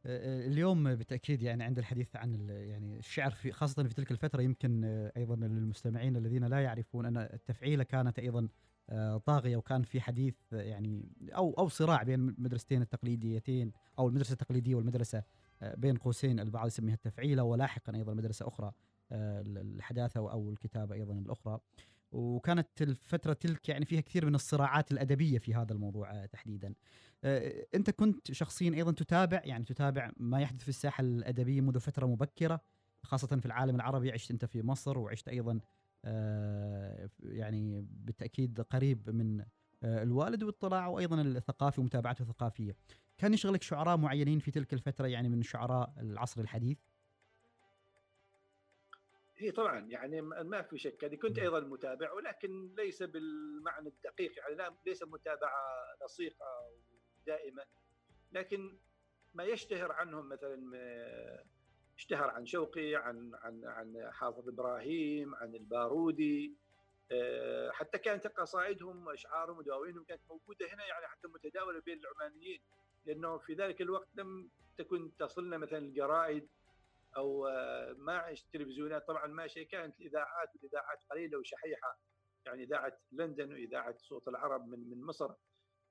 [0.05, 5.11] اليوم بالتأكيد يعني عند الحديث عن يعني الشعر في خاصة في تلك الفترة يمكن آه،
[5.17, 8.47] أيضا للمستمعين الذين لا يعرفون أن التفعيله كانت أيضا
[8.89, 14.75] آه، طاغية وكان في حديث يعني أو أو صراع بين المدرستين التقليديتين أو المدرسة التقليدية
[14.75, 15.23] والمدرسة
[15.61, 18.71] بين قوسين البعض يسميها التفعيله ولاحقا أيضا مدرسه أخرى
[19.11, 21.59] الحداثة أو الكتابة أيضا الأخرى
[22.11, 26.73] وكانت الفترة تلك يعني فيها كثير من الصراعات الأدبية في هذا الموضوع تحديدا.
[27.23, 32.05] آه، انت كنت شخصيا أيضا تتابع يعني تتابع ما يحدث في الساحة الأدبية منذ فترة
[32.05, 32.61] مبكرة
[33.03, 35.59] خاصة في العالم العربي عشت أنت في مصر وعشت أيضا
[36.05, 39.45] آه، يعني بالتأكيد قريب من
[39.83, 42.75] آه، الوالد واطلاعه أيضا الثقافي ومتابعته الثقافية.
[43.17, 46.77] كان يشغلك شعراء معينين في تلك الفترة يعني من شعراء العصر الحديث؟
[49.41, 54.55] إي طبعا يعني ما في شك يعني كنت أيضا متابع ولكن ليس بالمعنى الدقيق يعني
[54.55, 55.61] لا ليس متابعة
[56.05, 56.45] لصيقه
[57.27, 57.63] دائمة.
[58.31, 58.77] لكن
[59.33, 60.59] ما يشتهر عنهم مثلا
[61.97, 66.57] اشتهر عن شوقي عن عن عن حافظ إبراهيم عن البارودي
[67.11, 72.59] آه، حتى كانت قصائدهم وأشعارهم ودواوينهم كانت موجودة هنا يعني حتى متداولة بين العمانيين.
[73.05, 76.47] لأنه في ذلك الوقت لم تكن تصلنا مثلا الجرائد
[77.17, 81.99] أو آه، ما التلفزيونات طبعا ما شيء كانت الإذاعات والاذاعات قليلة وشحيحة.
[82.45, 85.33] يعني إذاعة لندن وإذاعة صوت العرب من من مصر.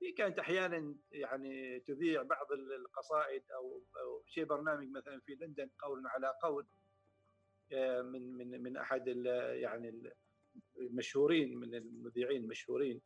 [0.02, 3.82] هي كانت أحيانا يعني تذيع بعض القصائد أو
[4.26, 6.66] شيء برنامج مثلا في لندن قول على قول
[7.72, 9.08] آه، من من من أحد
[9.54, 10.12] يعني
[10.78, 13.00] المشهورين من المذيعين المشهورين.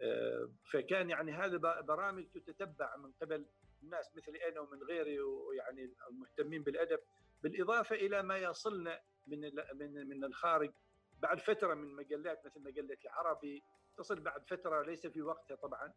[0.00, 3.46] آه، فكان يعني هذا برامج تتتبع من قبل
[3.82, 6.98] الناس مثلي أنا ومن غيري ويعني المهتمين بالأدب
[7.42, 9.40] بالإضافة إلى ما يصلنا من
[9.74, 10.72] من من الخارج
[11.18, 13.62] بعد فترة من مجلات مثل مجلة العربي.
[13.96, 15.92] تصل بعد فترة ليس في وقتها طبعا.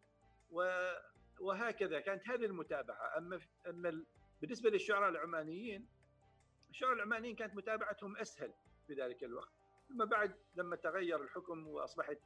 [1.39, 3.17] وهكذا كانت هذه المتابعة.
[3.17, 4.05] أما أما
[4.41, 5.87] بالنسبة للشعراء العمانيين
[6.69, 8.53] الشعراء العمانيين كانت متابعتهم أسهل
[8.87, 9.51] في ذلك الوقت.
[9.89, 12.17] ثم بعد لما تغير الحكم وأصبحت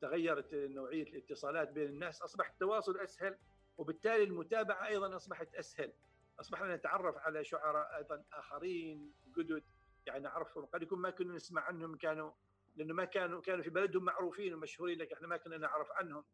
[0.00, 3.38] تغيرت نوعية الاتصالات بين الناس اصبح التواصل أسهل
[3.78, 5.92] وبالتالي المتابعة أيضا أصبحت أسهل.
[6.40, 9.64] أصبحنا نتعرف على شعراء أيضا آخرين جدد
[10.06, 10.64] يعني نعرفهم.
[10.66, 12.32] قد يكون ما كنا نسمع عنهم كانوا
[12.76, 16.24] لأنه ما كانوا كانوا في بلدهم معروفين ومشهورين لكن إحنا ما كنا نعرف عنهم.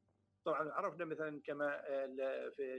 [0.47, 1.83] طبعا عرفنا مثلا كما
[2.57, 2.75] في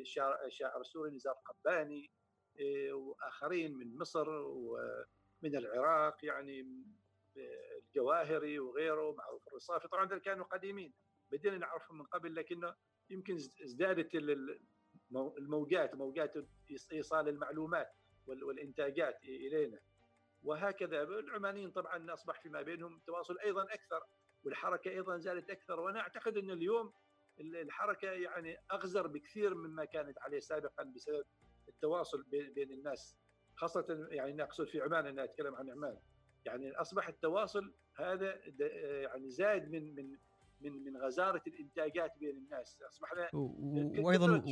[0.46, 2.12] الشاعر السوري نزار قباني
[2.60, 6.84] إيه، وآخرين من مصر ومن العراق يعني
[7.38, 10.94] الجواهري وغيره معروف الرصافي طبعا كانوا قديمين
[11.32, 12.76] بدينا نعرفهم من قبل لكنه
[13.10, 14.16] يمكن ازدادت
[15.38, 16.34] الموجات موجات
[16.92, 17.94] إيصال المعلومات
[18.28, 19.80] والإنتاجات إلينا.
[20.44, 24.04] وهكذا العمانيين طبعا أصبح فيما بينهم تواصل أيضا أكثر
[24.44, 26.94] والحركة أيضا زادت أكثر وأنا أعتقد ان اليوم
[27.40, 31.24] الحركة يعني أغزر بكثير مما كانت عليه سابقا بسبب
[31.68, 32.24] التواصل
[32.56, 33.18] بين الناس
[33.56, 35.98] خاصة يعني أقصد في عمان أنا أتكلم عن عمان.
[36.46, 38.36] يعني أصبح التواصل هذا
[39.02, 40.18] يعني زاد من من
[40.62, 42.82] من من غزارة الإنتاجات بين الناس.
[42.82, 44.44] اصبحنا وأيضا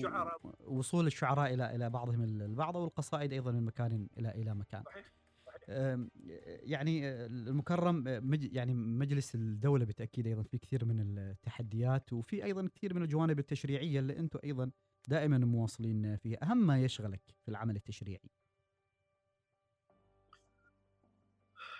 [0.59, 4.83] وصول الشعراء إلى إلى بعضهم البعض والقصائد أيضا من مكان إلى إلى مكان.
[4.83, 5.11] صحيح.
[5.67, 13.01] يعني المكرم يعني مجلس الدولة بالتأكيد أيضا في كثير من التحديات وفي أيضا كثير من
[13.01, 14.71] الجوانب التشريعية اللي أنتم أيضا
[15.07, 16.37] دائما مواصلين فيها.
[16.43, 18.29] أهم ما يشغلك في العمل التشريعي؟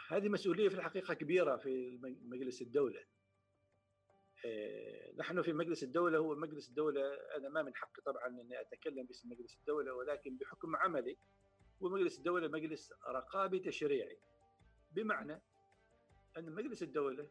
[0.07, 2.99] هذه مسؤولية في الحقيقة كبيرة في مجلس الدولة.
[4.45, 7.01] آه، نحن في مجلس الدولة هو مجلس الدولة
[7.37, 11.17] أنا ما من حقي طبعا أني أتكلم باسم مجلس الدولة ولكن بحكم عملي
[11.81, 14.17] ومجلس الدولة مجلس رقابي تشريعي.
[14.91, 15.41] بمعنى
[16.37, 17.27] أن مجلس الدولة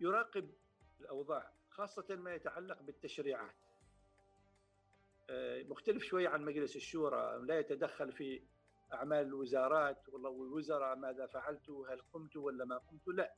[0.00, 0.50] يراقب
[1.00, 3.54] الأوضاع خاصة ما يتعلق بالتشريعات.
[5.30, 8.42] آه، مختلف شوي عن مجلس الشورى لا يتدخل في
[8.92, 13.34] أعمال الوزارات والله والوزراء ماذا فعلت هل قمت ولا ما قمت؟ لا.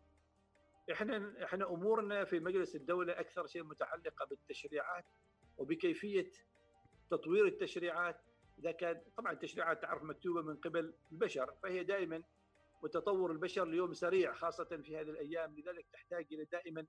[0.92, 5.04] إحنا إحنا أمورنا في مجلس الدولة أكثر شيء متعلقة بالتشريعات
[5.58, 6.30] وبكيفية
[7.10, 8.20] تطوير التشريعات
[8.58, 12.22] إذا كان طبعا التشريعات تعرف مكتوبة من قبل البشر فهي دائما
[12.82, 15.58] وتطور البشر اليوم سريع خاصة في هذه الأيام.
[15.58, 16.86] لذلك تحتاج إلى دائما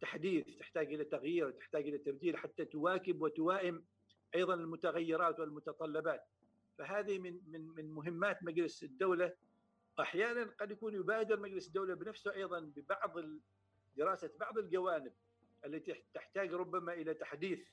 [0.00, 3.84] تحديث تحتاج إلى تغيير تحتاج إلى تبديل حتى تواكب وتوائم
[4.34, 6.24] أيضا المتغيرات والمتطلبات.
[6.78, 9.34] فهذه من من من مهمات مجلس الدولة.
[10.00, 13.16] أحيانا قد يكون يبادر مجلس الدولة بنفسه أيضا ببعض
[13.96, 15.12] دراسة بعض الجوانب
[15.64, 17.68] التي تحتاج ربما إلى تحديث.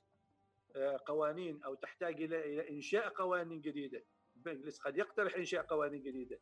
[1.06, 4.04] قوانين أو تحتاج إلى إنشاء قوانين جديدة.
[4.36, 6.40] المجلس قد يقترح إنشاء قوانين جديدة.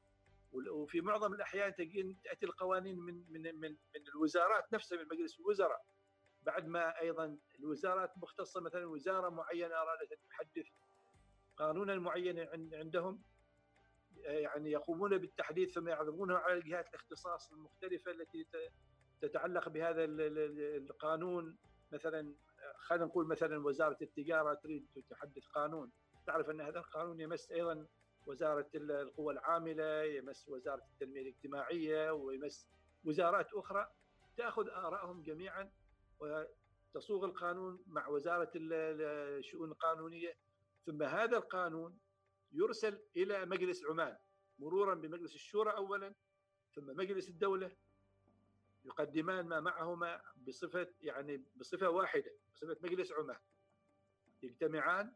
[0.72, 1.76] وفي معظم الأحيان
[2.23, 5.85] تأتي القوانين من من من من الوزارات نفسها من مجلس الوزراء.
[6.41, 10.68] بعد ما أيضا الوزارات مختصة مثلا وزارة معينة أرادت أن تحدث
[11.57, 13.22] قانونا معينا عندهم
[14.26, 18.47] آه، يعني يقومون بالتحديث ثم يعرضونه على جهات الاختصاص المختلفة التي
[19.22, 21.57] تتعلق بهذا القانون.
[21.91, 22.34] مثلا
[22.77, 25.91] خلينا نقول مثلا وزارة التجارة تريد تحدث قانون.
[26.27, 27.88] تعرف أن هذا القانون يمس أيضا
[28.26, 32.68] وزارة القوى العاملة يمس وزارة التنمية الاجتماعية ويمس
[33.03, 33.88] وزارات أخرى
[34.38, 35.72] تأخذ آرائهم جميعا
[36.19, 40.38] وتصوغ القانون مع وزارة الشؤون القانونية.
[40.85, 41.99] ثم هذا القانون
[42.52, 44.18] يرسل إلى مجلس عمان
[44.60, 46.14] مرورا بمجلس الشورى اولا
[46.76, 47.72] ثم مجلس الدولة
[48.86, 53.40] يقدمان ما معهما بصفة يعني بصفة واحدة بصفة مجلس عمان
[54.44, 55.12] يجتمعان.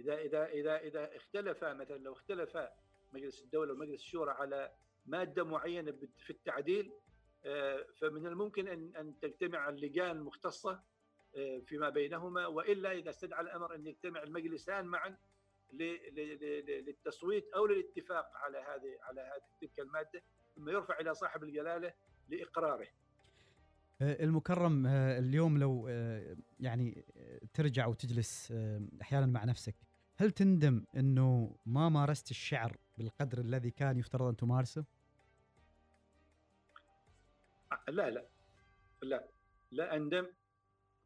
[0.00, 2.72] إذا إذا إذا إذا اختلفا مثلا لو اختلفا
[3.12, 4.72] مجلس الدولة ومجلس الشورى على
[5.06, 6.92] مادة معينة في التعديل
[7.44, 10.82] آه، فمن الممكن أن أن تجتمع اللجان المختصه
[11.36, 15.16] آه، فيما بينهما وإلا إذا استدعى الأمر أن يجتمع المجلسان معا
[15.72, 20.22] للتصويت أو للاتفاق على هذه على هذه تلك المادة
[20.56, 21.92] ثم يرفع إلى صاحب الجلالة
[22.28, 22.86] لإقراره.
[24.00, 25.88] آه، المكرم اليوم لو
[26.60, 27.04] يعني
[27.54, 28.52] ترجع وتجلس
[29.02, 29.74] أحيانا مع نفسك
[30.16, 34.84] هل تندم إنه ما مارست الشعر بالقدر الذي كان يفترض أن تمارسه؟
[37.88, 38.28] لا لا
[39.02, 39.28] لا
[39.70, 40.26] لا أندم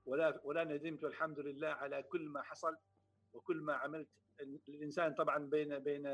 [0.06, 2.76] ولا ولا ندمت والحمد لله على كل ما حصل
[3.32, 4.08] وكل ما عملت
[4.68, 6.04] الإنسان طبعا بين بين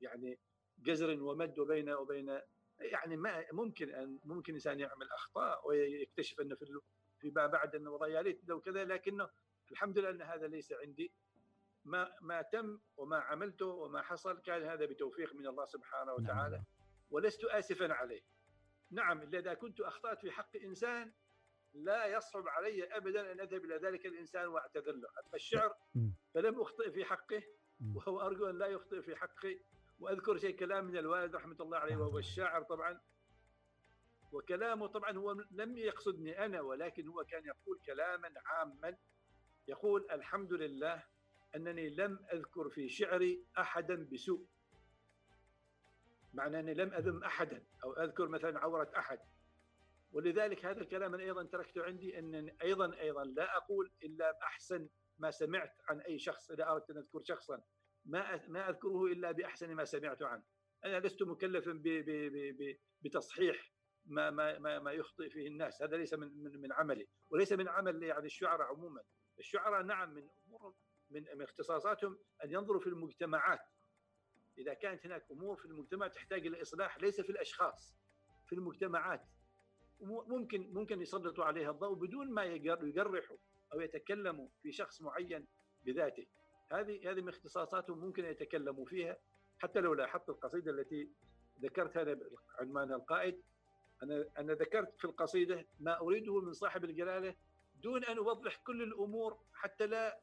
[0.00, 0.38] يعني
[0.78, 2.40] جزر ومد وبين وبين
[2.80, 6.80] يعني ما ممكن أن ممكن إنسان يعمل أخطاء ويكتشف أنه في
[7.18, 9.28] فيما بعد أنه والله يا ليت لو كذا لكنه
[9.70, 11.12] الحمد لله أن هذا ليس عندي.
[11.84, 16.24] ما ما تم وما عملته وما حصل كان هذا بتوفيق من الله سبحانه نعم.
[16.24, 16.62] وتعالى.
[17.10, 18.22] ولست اسفا عليه.
[18.90, 21.12] نعم اذا كنت أخطأت في حق إنسان
[21.74, 25.74] لا يصعب علي ابدا أن أذهب إلى ذلك الإنسان وأعتذر له، أما الشعر
[26.34, 27.42] فلم أخطئ في حقه
[27.94, 29.60] وهو أرجو أن لا يخطئ في حقي.
[29.98, 33.00] وأذكر شيء كلام من الوالد رحمة الله عليه وهو الشاعر طبعا.
[34.32, 38.96] وكلامه طبعا هو لم يقصدني أنا ولكن هو كان يقول كلاما عاما.
[39.68, 41.04] يقول الحمد لله
[41.56, 44.46] أنني لم أذكر في شعري احدا بسوء.
[46.34, 49.18] معنى أني لم أذم احدا أو أذكر مثلا عورة أحد.
[50.12, 55.30] ولذلك هذا الكلام أنا أيضا تركته عندي أن أيضا أيضا لا أقول إلا بأحسن ما
[55.30, 57.62] سمعت عن أي شخص إذا أردت أن أذكر شخصا.
[58.06, 60.42] ما ما أذكره إلا بأحسن ما سمعت عنه.
[60.84, 61.82] أنا لست مكلفا
[63.02, 63.72] بتصحيح
[64.06, 65.82] ما ما ما ما يخطئ فيه الناس.
[65.82, 69.02] هذا ليس من من, من عملي وليس من عمل يعني الشعراء عموما.
[69.38, 70.74] الشعراء نعم من أمور
[71.10, 73.60] من اختصاصاتهم أن ينظروا في المجتمعات.
[74.58, 77.96] إذا كانت هناك أمور في المجتمع تحتاج إلى إصلاح ليس في الأشخاص
[78.46, 79.22] في المجتمعات.
[80.00, 83.36] ممكن ممكن يسلطوا عليها الضوء بدون ما يقرحوا
[83.72, 85.46] أو يتكلموا في شخص معين
[85.82, 86.26] بذاته.
[86.72, 89.16] هذه هذه من اختصاصاتهم ممكن يتكلموا فيها.
[89.58, 91.08] حتى لو لاحظت القصيدة التي
[91.62, 92.20] ذكرتها أنا
[92.58, 93.42] عنوانها القائد
[94.02, 97.34] أنا أنا ذكرت في القصيدة ما أريده من صاحب الجلالة
[97.82, 100.20] دون أن أوضح كل الأمور حتى لا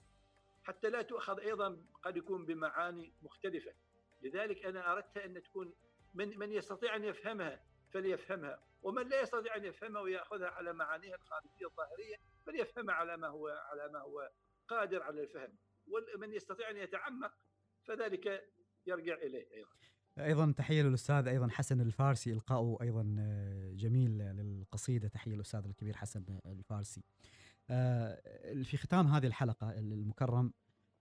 [0.63, 3.73] حتى لا تؤخذ أيضا قد يكون بمعاني مختلفة.
[4.21, 5.73] لذلك أنا اردتها أن تكون
[6.13, 7.63] من من يستطيع أن يفهمها
[7.93, 12.15] فليفهمها ومن لا يستطيع أن يفهمها ويأخذها على معانيها الخارجية الظاهرية
[12.45, 14.29] فليفهمها على ما هو على ما هو
[14.67, 15.57] قادر على الفهم.
[15.87, 17.31] ومن يستطيع أن يتعمق
[17.83, 18.53] فذلك
[18.87, 19.69] يرجع إليه أيضا.
[20.19, 23.03] أيضا تحية للأستاذ أيضا حسن الفارسي إلقاؤه أيضا
[23.73, 25.07] جميل للقصيدة.
[25.07, 27.03] تحية للأستاذ الكبير حسن الفارسي.
[27.69, 28.21] آه،
[28.63, 30.53] في ختام هذه الحلقة المكرم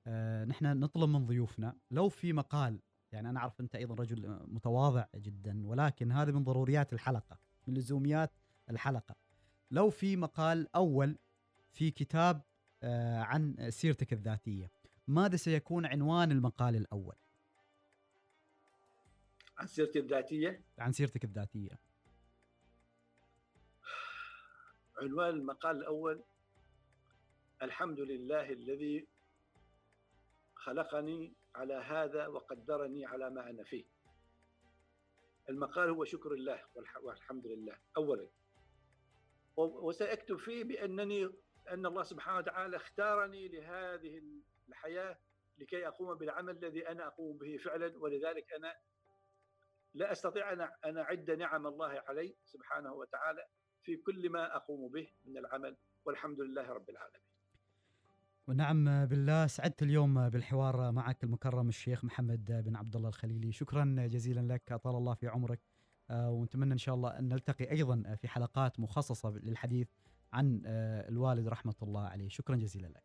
[0.07, 2.81] آه، نحن نطلب من ضيوفنا لو في مقال
[3.13, 8.33] يعني أنا أعرف أنت أيضا رجل متواضع جدا ولكن هذا من ضروريات الحلقة من لزوميات
[8.71, 9.15] الحلقة.
[9.71, 11.19] لو في مقال أول
[11.73, 12.43] في كتاب
[12.85, 14.71] عن سيرتك الذاتية.
[15.09, 17.15] ماذا سيكون عنوان المقال الأول؟
[19.59, 21.79] عن سيرتي الذاتية؟ عن سيرتك الذاتية.
[25.03, 26.23] عنوان المقال الأول
[27.63, 29.07] الحمد لله الذي
[30.55, 33.85] خلقني على هذا وقدرني على ما أنا فيه.
[35.49, 36.61] المقال هو شكر الله
[37.03, 37.77] والحمد لله.
[37.97, 38.29] اولا
[39.57, 41.31] وسأكتب فيه بأنني
[41.71, 44.23] أن الله سبحانه وتعالى اختارني لهذه
[44.69, 45.19] الحياة
[45.59, 48.75] لكي أقوم بالعمل الذي أنا أقوم به فعلا ولذلك أنا
[49.95, 53.47] لا أستطيع أن أن أعد نعم الله علي سبحانه وتعالى
[53.83, 55.77] في كل ما أقوم به من العمل.
[56.05, 57.23] والحمد لله رب العالمين.
[58.47, 59.47] ونعم بالله.
[59.47, 64.73] سعدت اليوم بالحوار معك المكرم الشيخ محمد بن عبد الله الخليلي، شكرا جزيلا لك.
[64.73, 65.61] أطال الله في عمرك.
[66.11, 69.89] آه، ونتمنى إن شاء الله أن نلتقي أيضا في حلقات مخصصة للحديث
[70.33, 73.03] عن آه، الوالد رحمة الله عليه، شكرا جزيلا لك.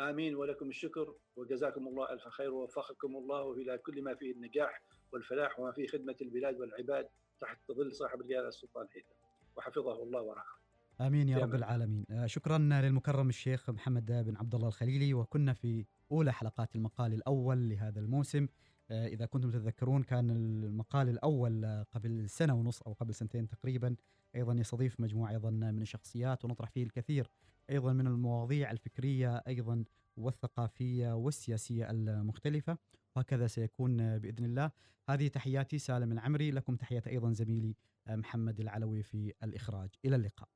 [0.00, 0.34] آمين.
[0.34, 4.82] ولكم الشكر وجزاكم الله ألف خير ووفقكم الله إلى كل ما فيه النجاح
[5.12, 7.08] والفلاح وما فيه خدمة البلاد والعباد
[7.40, 9.14] تحت ظل صاحب الجلاله السلطان هيثم
[9.56, 10.58] وحفظه الله ورعاه.
[11.00, 12.04] آمين يا رب العالمين.
[12.10, 17.68] آه، شكرا للمكرم الشيخ محمد بن عبد الله الخليلي وكنا في أولى حلقات المقال الأول
[17.68, 18.48] لهذا الموسم.
[18.90, 23.96] إذا كنتم تتذكرون كان المقال الأول قبل سنة ونص أو قبل سنتين تقريبا
[24.34, 27.30] أيضا يستضيف مجموعة أيضا من الشخصيات ونطرح فيه الكثير
[27.70, 29.84] أيضا من المواضيع الفكرية أيضا
[30.16, 32.78] والثقافية والسياسية المختلفة
[33.16, 34.70] وهكذا سيكون بإذن الله.
[35.08, 37.76] هذه تحياتي سالم العمري لكم تحيات أيضا زميلي
[38.08, 39.88] محمد العلوي في الإخراج.
[40.04, 40.48] إلى اللقاء.